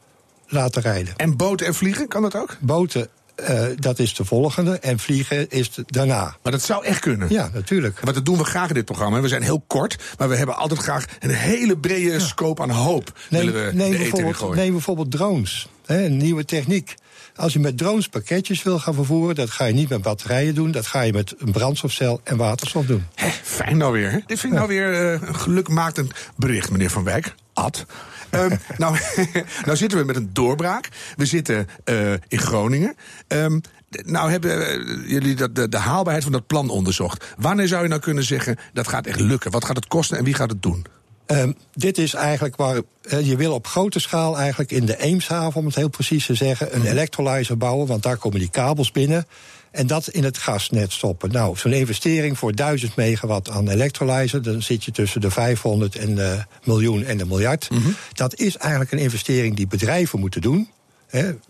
laten 0.46 0.82
rijden. 0.82 1.14
En 1.16 1.36
boten 1.36 1.66
en 1.66 1.74
vliegen, 1.74 2.08
kan 2.08 2.22
dat 2.22 2.36
ook? 2.36 2.56
Boten, 2.60 3.08
eh, 3.34 3.64
dat 3.76 3.98
is 3.98 4.14
de 4.14 4.24
volgende. 4.24 4.78
En 4.78 4.98
vliegen 4.98 5.50
is 5.50 5.72
de- 5.72 5.84
daarna. 5.86 6.36
Maar 6.42 6.52
dat 6.52 6.62
zou 6.62 6.84
echt 6.84 7.00
kunnen. 7.00 7.28
Ja, 7.30 7.50
natuurlijk. 7.52 8.00
Want 8.00 8.14
dat 8.14 8.24
doen 8.24 8.38
we 8.38 8.44
graag 8.44 8.68
in 8.68 8.74
dit 8.74 8.84
programma. 8.84 9.20
We 9.20 9.28
zijn 9.28 9.42
heel 9.42 9.62
kort, 9.66 9.96
maar 10.18 10.28
we 10.28 10.36
hebben 10.36 10.56
altijd 10.56 10.80
graag 10.80 11.04
een 11.18 11.30
hele 11.30 11.78
brede 11.78 12.20
scope 12.20 12.62
aan 12.62 12.70
hoop. 12.70 13.18
Neem, 13.30 13.46
willen 13.46 13.66
we 13.66 13.72
neem, 13.72 13.90
bijvoorbeeld, 13.90 14.54
neem 14.54 14.72
bijvoorbeeld 14.72 15.10
drones. 15.10 15.68
Hè, 15.86 16.04
een 16.04 16.16
nieuwe 16.16 16.44
techniek. 16.44 16.94
Als 17.36 17.52
je 17.52 17.58
met 17.58 17.78
drones 17.78 18.08
pakketjes 18.08 18.62
wil 18.62 18.78
gaan 18.78 18.94
vervoeren, 18.94 19.34
dat 19.34 19.50
ga 19.50 19.64
je 19.64 19.74
niet 19.74 19.88
met 19.88 20.02
batterijen 20.02 20.54
doen. 20.54 20.70
Dat 20.70 20.86
ga 20.86 21.00
je 21.00 21.12
met 21.12 21.34
een 21.38 21.52
brandstofcel 21.52 22.20
en 22.24 22.36
waterstof 22.36 22.86
doen. 22.86 23.06
Hè, 23.14 23.28
fijn 23.42 23.76
nou 23.76 23.92
weer. 23.92 24.10
Hè? 24.10 24.18
Dit 24.26 24.40
vind 24.40 24.52
ik 24.52 24.58
nou 24.58 24.68
weer 24.68 24.94
eh, 24.94 25.28
een 25.28 25.34
gelukmakend 25.34 26.12
bericht, 26.36 26.70
meneer 26.70 26.90
Van 26.90 27.04
Wijk. 27.04 27.34
Ad. 27.52 27.86
Ehm, 28.30 28.56
nou, 28.78 28.96
nou 29.66 29.76
zitten 29.76 29.98
we 29.98 30.04
met 30.04 30.16
een 30.16 30.30
doorbraak. 30.32 30.88
We 31.16 31.24
zitten 31.24 31.68
eh, 31.84 32.12
in 32.12 32.38
Groningen. 32.38 32.94
Ehm, 33.26 33.58
nou 33.90 34.30
hebben 34.30 34.66
eh, 34.66 35.10
jullie 35.10 35.34
dat, 35.34 35.54
de, 35.54 35.68
de 35.68 35.78
haalbaarheid 35.78 36.24
van 36.24 36.32
dat 36.32 36.46
plan 36.46 36.70
onderzocht. 36.70 37.24
Wanneer 37.38 37.68
zou 37.68 37.82
je 37.82 37.88
nou 37.88 38.00
kunnen 38.00 38.24
zeggen, 38.24 38.56
dat 38.72 38.88
gaat 38.88 39.06
echt 39.06 39.20
lukken? 39.20 39.50
Wat 39.50 39.64
gaat 39.64 39.76
het 39.76 39.86
kosten 39.86 40.18
en 40.18 40.24
wie 40.24 40.34
gaat 40.34 40.50
het 40.50 40.62
doen? 40.62 40.86
Ehm, 41.30 41.52
dit 41.72 41.98
is 41.98 42.14
eigenlijk 42.14 42.56
waar 42.56 42.80
eh, 43.02 43.26
je 43.26 43.36
wil 43.36 43.54
op 43.54 43.66
grote 43.66 44.00
schaal 44.00 44.38
eigenlijk 44.38 44.72
in 44.72 44.86
de 44.86 44.98
Eemshaven, 44.98 45.60
om 45.60 45.66
het 45.66 45.74
heel 45.74 45.88
precies 45.88 46.26
te 46.26 46.34
zeggen, 46.34 46.74
een 46.74 46.86
electrolyzer 46.86 47.56
bouwen, 47.56 47.86
want 47.86 48.02
daar 48.02 48.16
komen 48.16 48.38
die 48.38 48.50
kabels 48.50 48.92
binnen. 48.92 49.26
En 49.70 49.86
dat 49.86 50.08
in 50.08 50.24
het 50.24 50.38
gasnet 50.38 50.92
stoppen. 50.92 51.30
Nou, 51.32 51.56
zo'n 51.56 51.72
investering 51.72 52.38
voor 52.38 52.54
1000 52.54 52.96
megawatt 52.96 53.50
aan 53.50 53.68
electrolyzer, 53.68 54.42
dan 54.42 54.62
zit 54.62 54.84
je 54.84 54.90
tussen 54.90 55.20
de 55.20 55.30
500 55.30 55.96
en 55.96 56.14
de 56.14 56.44
miljoen 56.64 57.04
en 57.04 57.18
de 57.18 57.26
miljard. 57.26 57.68
Dat 58.12 58.34
is 58.34 58.56
eigenlijk 58.56 58.92
een 58.92 58.98
investering 58.98 59.56
die 59.56 59.66
bedrijven 59.66 60.20
moeten 60.20 60.40
doen. 60.40 60.68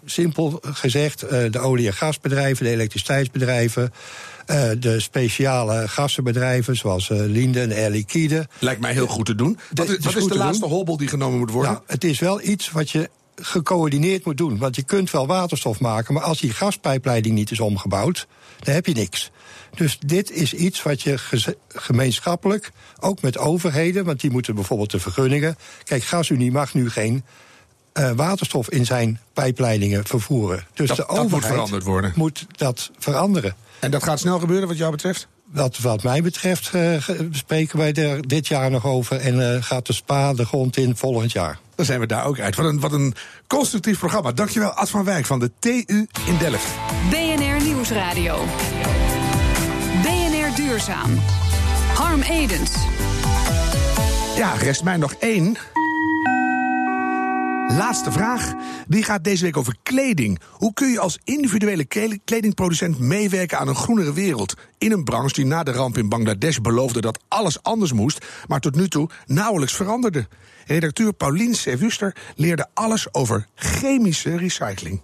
Simpel 0.05 0.59
gezegd, 0.63 1.23
eh, 1.23 1.51
de 1.51 1.59
olie- 1.59 1.87
en 1.87 1.95
gasbedrijven, 1.95 2.65
de 2.65 2.71
elektriciteitsbedrijven, 2.71 3.93
eh, 4.47 4.71
de 4.79 5.01
speciale 5.01 5.89
gassenbedrijven 5.89 6.77
zoals 6.77 7.11
eh, 7.11 7.19
Linde 7.19 7.61
en 7.61 7.73
Air 7.73 7.91
Liquide. 7.91 8.49
Lijkt 8.59 8.81
mij 8.81 8.93
heel 8.93 9.07
goed 9.07 9.27
te 9.27 9.35
doen. 9.35 9.59
Wat 9.75 9.89
is, 9.89 10.05
wat 10.05 10.13
de 10.13 10.27
te 10.27 10.37
laatste 10.37 10.67
hobbel 10.67 10.97
die 10.97 11.09
genomen 11.09 11.39
moet 11.39 11.51
worden? 11.51 11.73
Nou, 11.73 11.85
het 11.87 12.05
is 12.05 12.19
wel 12.19 12.43
iets 12.43 12.71
wat 12.71 12.91
je 12.91 13.11
gecoördineerd 13.37 14.25
moet 14.25 14.37
doen. 14.37 14.59
Want 14.59 14.77
je 14.77 14.83
kunt 14.83 15.11
wel 15.11 15.27
waterstof 15.27 15.81
maken, 15.81 16.15
maar 16.15 16.23
als 16.23 16.41
die 16.41 16.53
gaspijpleiding 16.53 17.35
niet 17.35 17.51
is 17.51 17.61
omgebouwd, 17.61 18.27
dan 18.61 18.75
heb 18.75 18.87
je 18.87 18.95
niks. 18.95 19.31
Dus 19.75 19.99
dit 20.07 20.31
is 20.31 20.55
iets 20.55 20.83
wat 20.83 21.03
je 21.03 21.19
gemeenschappelijk, 21.69 22.71
ook 23.01 23.23
met 23.23 23.39
overheden, 23.39 24.05
want 24.05 24.21
die 24.21 24.31
moeten 24.31 24.55
bijvoorbeeld 24.55 24.91
de 24.91 25.01
vergunningen. 25.01 25.57
Kijk, 25.85 26.05
GasUnie 26.05 26.53
mag 26.53 26.75
nu 26.75 26.91
geen 26.91 27.25
eh, 27.93 28.11
waterstof 28.11 28.71
in 28.71 28.85
zijn 28.87 29.21
pijpleidingen 29.33 30.07
vervoeren. 30.07 30.65
Dus 30.75 30.89
Dat- 30.89 30.97
de 30.97 31.05
dat 31.09 31.17
moet 31.17 31.25
overheid 31.25 31.53
veranderd 31.53 31.83
worden. 31.85 32.13
moet 32.15 32.47
dat 32.57 32.91
veranderen. 32.99 33.55
En 33.79 33.91
dat 33.91 34.03
gaat 34.03 34.19
snel 34.19 34.39
gebeuren 34.39 34.69
wat 34.69 34.77
jou 34.77 34.91
betreft? 34.91 35.27
Wat, 35.53 35.79
wat 35.79 36.03
mij 36.03 36.23
betreft 36.23 36.71
eh, 36.75 37.09
spreken 37.31 37.79
wij 37.79 37.93
er 37.95 38.29
dit 38.29 38.47
jaar 38.47 38.71
nog 38.71 38.87
over 38.87 39.17
en 39.21 39.55
eh, 39.55 39.63
gaat 39.63 39.87
de 39.87 39.93
spa 39.93 40.33
de 40.35 40.45
grond 40.47 40.77
in 40.77 40.97
volgend 40.97 41.33
jaar. 41.33 41.59
Dan 41.75 41.85
zijn 41.87 42.01
we 42.01 42.07
daar 42.07 42.25
ook 42.25 42.41
uit. 42.41 42.57
Wat 42.57 42.67
een, 42.67 42.81
wat 42.81 42.93
een 42.93 43.15
constructief 43.47 43.99
programma. 43.99 44.33
Dankjewel, 44.33 44.71
Ad 44.71 44.91
van 44.91 45.05
Wijk 45.05 45.27
van 45.27 45.39
de 45.39 45.51
TU 45.59 45.85
in 46.27 46.37
Delft. 46.39 46.67
BNR 47.11 47.65
Nieuwsradio. 47.65 48.45
BNR 50.03 50.55
Duurzaam. 50.57 51.21
Harm 51.95 52.23
Edens. 52.23 52.71
Ja, 54.37 54.53
rest 54.55 54.83
mij 54.83 54.97
nog 54.97 55.13
één. 55.13 55.57
Laatste 57.77 58.13
vraag. 58.13 58.55
Die 58.89 59.03
gaat 59.03 59.25
deze 59.25 59.45
week 59.45 59.57
over 59.57 59.77
kleding. 59.83 60.41
Hoe 60.51 60.73
kun 60.73 60.89
je 60.89 61.01
als 61.01 61.19
individuele 61.25 61.85
kle- 61.85 62.19
kledingproducent 62.25 62.99
meewerken 62.99 63.59
aan 63.59 63.69
een 63.69 63.75
groenere 63.75 64.13
wereld? 64.13 64.55
In 64.79 64.93
een 64.93 65.05
branche 65.05 65.35
die 65.35 65.45
na 65.45 65.63
de 65.63 65.71
ramp 65.71 65.99
in 65.99 66.09
Bangladesh 66.09 66.59
beloofde 66.59 67.01
dat 67.01 67.23
alles 67.29 67.63
anders 67.63 67.93
moest, 67.93 68.27
maar 68.47 68.61
tot 68.61 68.75
nu 68.75 68.89
toe 68.89 69.09
nauwelijks 69.27 69.75
veranderde. 69.75 70.29
Redacteur 70.67 71.13
Paulien 71.13 71.55
Sevuster 71.55 72.17
leerde 72.37 72.67
alles 72.75 73.15
over 73.15 73.47
chemische 73.55 74.37
recycling. 74.37 75.03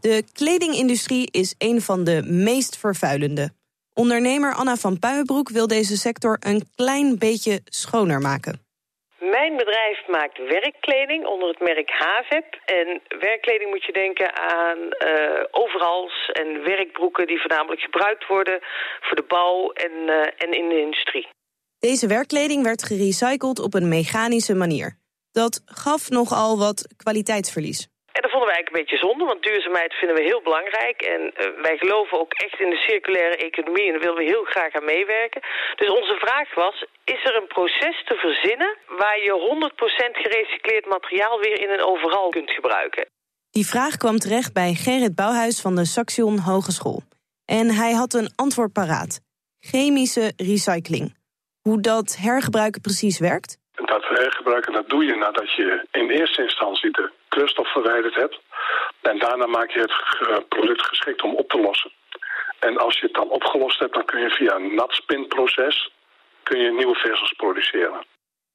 De 0.00 0.24
kledingindustrie 0.32 1.28
is 1.30 1.54
een 1.58 1.82
van 1.82 2.04
de 2.04 2.22
meest 2.26 2.76
vervuilende. 2.76 3.52
Ondernemer 3.92 4.54
Anna 4.54 4.76
van 4.76 4.98
Puijenbroek 4.98 5.48
wil 5.48 5.66
deze 5.66 5.96
sector 5.96 6.36
een 6.40 6.68
klein 6.74 7.18
beetje 7.18 7.60
schoner 7.64 8.20
maken. 8.20 8.60
Mijn 9.20 9.56
bedrijf 9.56 10.06
maakt 10.08 10.38
werkkleding 10.38 11.26
onder 11.26 11.48
het 11.48 11.60
merk 11.60 11.90
Havep. 11.90 12.60
En 12.64 13.00
werkkleding 13.18 13.70
moet 13.70 13.84
je 13.84 13.92
denken 13.92 14.36
aan 14.36 14.90
eh, 14.90 15.44
overals 15.50 16.30
en 16.32 16.62
werkbroeken 16.64 17.26
die 17.26 17.40
voornamelijk 17.40 17.80
gebruikt 17.80 18.26
worden 18.26 18.58
voor 19.00 19.16
de 19.16 19.24
bouw 19.28 19.72
en, 19.72 20.08
eh, 20.08 20.32
en 20.36 20.52
in 20.52 20.68
de 20.68 20.80
industrie. 20.80 21.28
Deze 21.78 22.06
werkkleding 22.06 22.62
werd 22.62 22.82
gerecycled 22.82 23.58
op 23.58 23.74
een 23.74 23.88
mechanische 23.88 24.54
manier. 24.54 24.98
Dat 25.32 25.62
gaf 25.64 26.08
nogal 26.08 26.58
wat 26.58 26.94
kwaliteitsverlies. 26.96 27.88
En 28.12 28.22
dat 28.22 28.30
vonden 28.30 28.48
wij 28.48 28.56
eigenlijk 28.56 28.76
een 28.76 28.82
beetje 28.82 29.06
zonde, 29.06 29.24
want 29.30 29.42
duurzaamheid 29.42 29.92
vinden 29.94 30.16
we 30.16 30.30
heel 30.30 30.42
belangrijk. 30.48 30.98
En 31.14 31.20
eh, 31.32 31.62
wij 31.66 31.76
geloven 31.82 32.20
ook 32.22 32.32
echt 32.32 32.60
in 32.60 32.70
de 32.70 32.82
circulaire 32.88 33.36
economie 33.36 33.86
en 33.86 33.92
daar 33.92 34.06
willen 34.06 34.22
we 34.24 34.32
heel 34.34 34.46
graag 34.54 34.72
aan 34.74 34.84
meewerken. 34.84 35.40
Dus 35.76 35.90
onze 36.00 36.16
vraag 36.24 36.54
was, 36.54 36.76
is 37.04 37.22
er 37.28 37.34
een 37.36 37.52
proces 37.56 37.96
te 38.04 38.14
verzinnen 38.14 38.76
waar 39.02 39.18
je 39.26 39.32
100% 40.12 40.16
gerecycleerd 40.24 40.86
materiaal 40.86 41.38
weer 41.40 41.60
in 41.64 41.70
een 41.70 41.84
overal 41.92 42.28
kunt 42.28 42.50
gebruiken? 42.50 43.04
Die 43.50 43.66
vraag 43.66 43.96
kwam 43.96 44.18
terecht 44.18 44.52
bij 44.52 44.74
Gerrit 44.74 45.14
Bouwhuis 45.14 45.60
van 45.60 45.74
de 45.76 45.84
Saxion 45.84 46.38
Hogeschool. 46.38 47.02
En 47.44 47.70
hij 47.70 47.92
had 47.92 48.14
een 48.14 48.32
antwoord 48.34 48.72
paraat. 48.72 49.20
Chemische 49.60 50.32
recycling. 50.36 51.16
Hoe 51.60 51.80
dat 51.80 52.16
hergebruiken 52.16 52.80
precies 52.80 53.18
werkt? 53.18 53.59
Dat 54.20 54.28
hergebruiken 54.28 54.72
dat 54.72 54.88
doe 54.88 55.04
je 55.04 55.14
nadat 55.14 55.52
je 55.52 55.86
in 55.90 56.10
eerste 56.10 56.42
instantie 56.42 56.90
de 56.90 57.10
kleurstof 57.28 57.72
verwijderd 57.72 58.14
hebt. 58.14 58.40
En 59.02 59.18
daarna 59.18 59.46
maak 59.46 59.70
je 59.70 59.80
het 59.80 59.92
ge- 59.92 60.44
product 60.48 60.82
geschikt 60.86 61.22
om 61.22 61.34
op 61.34 61.48
te 61.48 61.60
lossen. 61.60 61.92
En 62.58 62.78
als 62.78 62.98
je 62.98 63.06
het 63.06 63.14
dan 63.14 63.28
opgelost 63.28 63.78
hebt, 63.78 63.94
dan 63.94 64.04
kun 64.04 64.20
je 64.20 64.30
via 64.30 64.54
een 64.54 64.74
natspinproces 64.74 65.90
kun 66.42 66.60
je 66.60 66.70
nieuwe 66.72 66.94
vezels 66.94 67.32
produceren. 67.32 68.06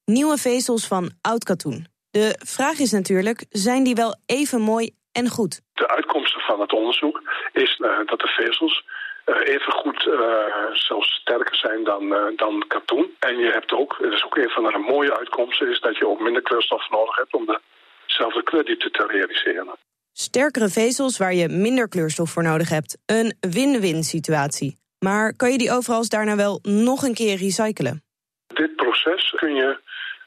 Nieuwe 0.05 0.37
vezels 0.37 0.87
van 0.87 1.11
oud 1.21 1.43
katoen. 1.43 1.87
De 2.11 2.39
vraag 2.45 2.79
is 2.79 2.91
natuurlijk, 2.91 3.45
zijn 3.49 3.83
die 3.83 3.95
wel 3.95 4.15
even 4.25 4.61
mooi 4.61 4.91
en 5.11 5.29
goed? 5.29 5.61
De 5.73 5.87
uitkomsten 5.87 6.41
van 6.41 6.59
het 6.61 6.73
onderzoek 6.73 7.21
is 7.53 7.79
eh, 7.83 7.89
dat 8.05 8.19
de 8.19 8.27
vezels 8.27 8.85
eh, 8.85 8.94
even 9.25 9.71
goed, 9.71 10.07
eh, 10.07 10.73
zelfs 10.73 11.13
sterker 11.13 11.55
zijn 11.55 11.83
dan, 11.83 12.13
eh, 12.13 12.37
dan 12.37 12.63
katoen. 12.67 13.15
En 13.19 13.37
je 13.37 13.51
hebt 13.51 13.71
ook, 13.71 13.97
het 14.01 14.13
is 14.13 14.23
ook 14.25 14.37
een 14.37 14.49
van 14.49 14.63
de 14.63 14.77
mooie 14.77 15.17
uitkomsten, 15.17 15.69
is 15.69 15.79
dat 15.79 15.97
je 15.97 16.07
ook 16.07 16.19
minder 16.19 16.41
kleurstof 16.41 16.89
nodig 16.89 17.15
hebt 17.15 17.33
om 17.33 17.59
dezelfde 18.05 18.43
kleurdiepte 18.43 18.89
te 18.91 19.05
realiseren. 19.05 19.75
Sterkere 20.11 20.69
vezels 20.69 21.17
waar 21.17 21.33
je 21.33 21.49
minder 21.49 21.89
kleurstof 21.89 22.29
voor 22.29 22.43
nodig 22.43 22.69
hebt. 22.69 22.97
Een 23.05 23.37
win-win 23.39 24.03
situatie. 24.03 24.77
Maar 24.99 25.35
kan 25.35 25.51
je 25.51 25.57
die 25.57 25.71
overals 25.71 26.09
daarna 26.09 26.35
wel 26.35 26.59
nog 26.61 27.03
een 27.03 27.13
keer 27.13 27.37
recyclen? 27.37 28.03
Dit 28.47 28.75
proces 28.75 29.33
kun 29.35 29.55
je, 29.55 29.79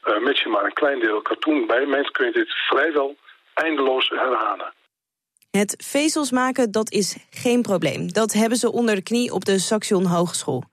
uh, 0.07 0.19
mits 0.19 0.41
je 0.41 0.49
maar 0.49 0.63
een 0.63 0.73
klein 0.73 0.99
deel 0.99 1.21
katoen 1.21 1.67
bijmengt, 1.67 2.11
kun 2.11 2.25
je 2.25 2.31
dit 2.31 2.49
vrijwel 2.49 3.17
eindeloos 3.53 4.09
herhalen. 4.09 4.73
Het 5.57 5.83
vezels 5.85 6.31
maken, 6.31 6.71
dat 6.71 6.91
is 6.91 7.17
geen 7.29 7.61
probleem. 7.61 8.11
Dat 8.11 8.33
hebben 8.33 8.57
ze 8.57 8.71
onder 8.71 8.95
de 8.95 9.03
knie 9.03 9.33
op 9.33 9.45
de 9.45 9.59
Saxion 9.59 10.05
Hogeschool. 10.05 10.63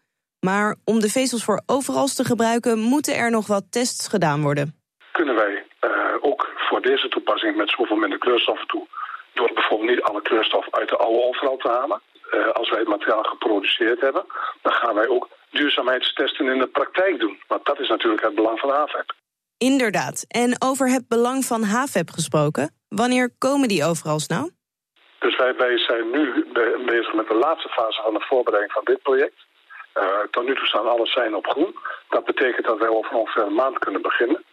Maar 0.41 0.77
om 0.85 1.01
de 1.01 1.11
vezels 1.11 1.45
voor 1.45 1.63
overals 1.67 2.15
te 2.15 2.25
gebruiken, 2.25 2.79
moeten 2.79 3.17
er 3.17 3.31
nog 3.31 3.47
wat 3.47 3.65
tests 3.71 4.09
gedaan 4.09 4.43
worden. 4.43 4.75
Kunnen 5.13 5.35
wij 5.35 5.65
uh, 5.81 5.91
ook 6.21 6.53
voor 6.57 6.83
deze 6.83 7.09
toepassing 7.09 7.57
met 7.57 7.71
zoveel 7.71 7.97
minder 7.97 8.19
kleurstoffen 8.19 8.67
toe, 8.67 8.87
door 9.35 9.51
bijvoorbeeld 9.55 9.91
niet 9.91 10.03
alle 10.03 10.23
kleurstof 10.23 10.67
uit 10.71 10.89
de 10.89 10.97
oude 10.97 11.23
overal 11.23 11.57
te 11.57 11.69
halen. 11.69 12.01
Uh, 12.35 12.53
als 12.53 12.71
wij 12.71 12.79
het 12.79 12.89
materiaal 12.89 13.23
geproduceerd 13.23 14.01
hebben, 14.01 14.25
dan 14.63 14.73
gaan 14.73 14.95
wij 14.95 15.09
ook 15.09 15.29
duurzaamheidstesten 15.51 16.49
in 16.49 16.59
de 16.59 16.67
praktijk 16.67 17.21
doen. 17.21 17.39
Want 17.47 17.67
dat 17.67 17.81
is 17.81 17.89
natuurlijk 17.89 18.23
het 18.23 18.35
belang 18.35 18.59
van 18.59 18.71
HAVEP. 18.71 19.15
Inderdaad. 19.59 20.25
En 20.29 20.57
over 20.59 20.91
het 20.91 21.09
belang 21.09 21.45
van 21.45 21.63
HAVEP 21.63 22.11
gesproken, 22.11 22.75
wanneer 22.89 23.35
komen 23.39 23.69
die 23.69 23.85
overals 23.85 24.27
nou? 24.27 24.51
Dus 25.27 25.37
wij, 25.37 25.79
zijn 25.79 26.11
nu 26.11 26.47
be 26.53 26.83
bezig 26.87 27.15
met 27.15 27.29
de 27.29 27.35
laatste 27.35 27.69
fase 27.69 28.03
van 28.03 28.15
de 28.15 28.25
voorbereiding 28.29 28.73
van 28.73 28.85
dit 28.85 29.03
project. 29.03 29.39
Uh, 29.95 30.03
tot 30.31 30.45
nu 30.47 30.55
toe 30.55 30.67
staan 30.67 30.89
alle 30.89 31.07
zijn 31.07 31.35
op 31.35 31.47
groen. 31.47 31.77
Dat 32.09 32.25
betekent 32.25 32.67
dat 32.67 32.79
wij 32.79 32.89
over 32.89 33.17
ongeveer 33.17 33.43
een 33.43 33.55
maand 33.55 33.79
kunnen 33.79 34.03
beginnen. 34.03 34.45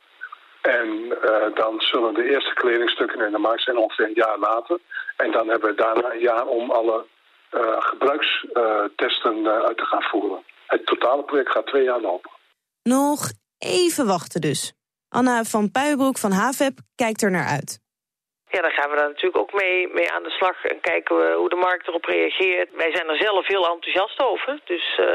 En 0.62 0.88
uh, 0.88 1.55
dan 1.55 1.81
zullen 1.81 2.13
de 2.13 2.29
eerste 2.29 2.53
kledingstukken 2.53 3.25
in 3.25 3.31
de 3.31 3.38
markt 3.38 3.63
zijn 3.63 3.77
ongeveer 3.77 4.05
een 4.05 4.21
jaar 4.25 4.39
later. 4.39 4.79
En 5.17 5.31
dan 5.31 5.47
hebben 5.47 5.69
we 5.69 5.75
daarna 5.75 6.13
een 6.13 6.19
jaar 6.19 6.45
om 6.45 6.71
alle 6.71 7.05
uh, 7.51 7.62
gebruikstesten 7.79 9.47
uit 9.47 9.77
te 9.77 9.86
gaan 9.86 10.03
voeren. 10.03 10.43
Het 10.65 10.86
totale 10.86 11.23
project 11.23 11.51
gaat 11.51 11.67
twee 11.67 11.83
jaar 11.83 12.01
lopen. 12.01 12.31
Nog 12.83 13.31
even 13.57 14.05
wachten 14.05 14.41
dus. 14.41 14.73
Anna 15.09 15.43
van 15.43 15.71
Puijbroek 15.71 16.17
van 16.17 16.31
HAVEP 16.31 16.79
kijkt 16.95 17.21
er 17.21 17.31
naar 17.31 17.47
uit. 17.47 17.83
Ja, 18.54 18.62
dan 18.62 18.72
gaan 18.78 18.89
we 18.89 18.96
daar 18.96 19.08
natuurlijk 19.08 19.38
ook 19.44 19.54
mee, 19.54 19.88
mee 19.94 20.12
aan 20.12 20.24
de 20.24 20.36
slag 20.39 20.63
en 20.63 20.80
kijken 20.82 21.16
we 21.18 21.36
hoe 21.38 21.50
de 21.50 21.56
markt 21.68 21.88
erop 21.88 22.06
reageert. 22.06 22.70
Wij 22.74 22.92
zijn 22.96 23.10
er 23.10 23.18
zelf 23.18 23.48
heel 23.48 23.66
enthousiast 23.74 24.20
over, 24.20 24.62
dus 24.66 24.98
uh, 25.00 25.06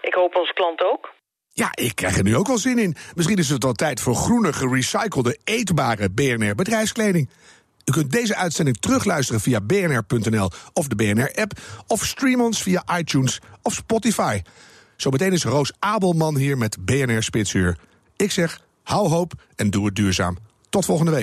ik 0.00 0.14
hoop 0.14 0.36
onze 0.36 0.52
klant 0.52 0.84
ook. 0.84 1.12
Ja, 1.52 1.68
ik 1.74 1.94
krijg 1.94 2.16
er 2.16 2.22
nu 2.22 2.36
ook 2.36 2.46
wel 2.46 2.58
zin 2.58 2.78
in. 2.78 2.96
Misschien 3.14 3.38
is 3.38 3.48
het 3.48 3.62
wel 3.62 3.72
tijd 3.72 4.00
voor 4.00 4.14
groene, 4.14 4.52
gerecyclede, 4.52 5.38
eetbare 5.44 6.10
BNR 6.10 6.54
bedrijfskleding. 6.54 7.30
U 7.84 7.92
kunt 7.92 8.12
deze 8.12 8.36
uitzending 8.36 8.76
terugluisteren 8.76 9.40
via 9.40 9.60
bnr.nl 9.60 10.50
of 10.72 10.86
de 10.88 10.96
BNR-app... 10.96 11.52
of 11.86 12.04
stream 12.04 12.40
ons 12.40 12.62
via 12.62 12.82
iTunes 12.98 13.40
of 13.62 13.72
Spotify. 13.72 14.40
Zometeen 14.96 15.32
is 15.32 15.44
Roos 15.44 15.72
Abelman 15.78 16.36
hier 16.36 16.58
met 16.58 16.76
BNR 16.84 17.22
Spitsuur. 17.22 17.76
Ik 18.16 18.30
zeg, 18.30 18.60
hou 18.82 19.08
hoop 19.08 19.32
en 19.56 19.70
doe 19.70 19.86
het 19.86 19.96
duurzaam. 19.96 20.38
Tot 20.70 20.84
volgende 20.84 21.10
week. 21.10 21.16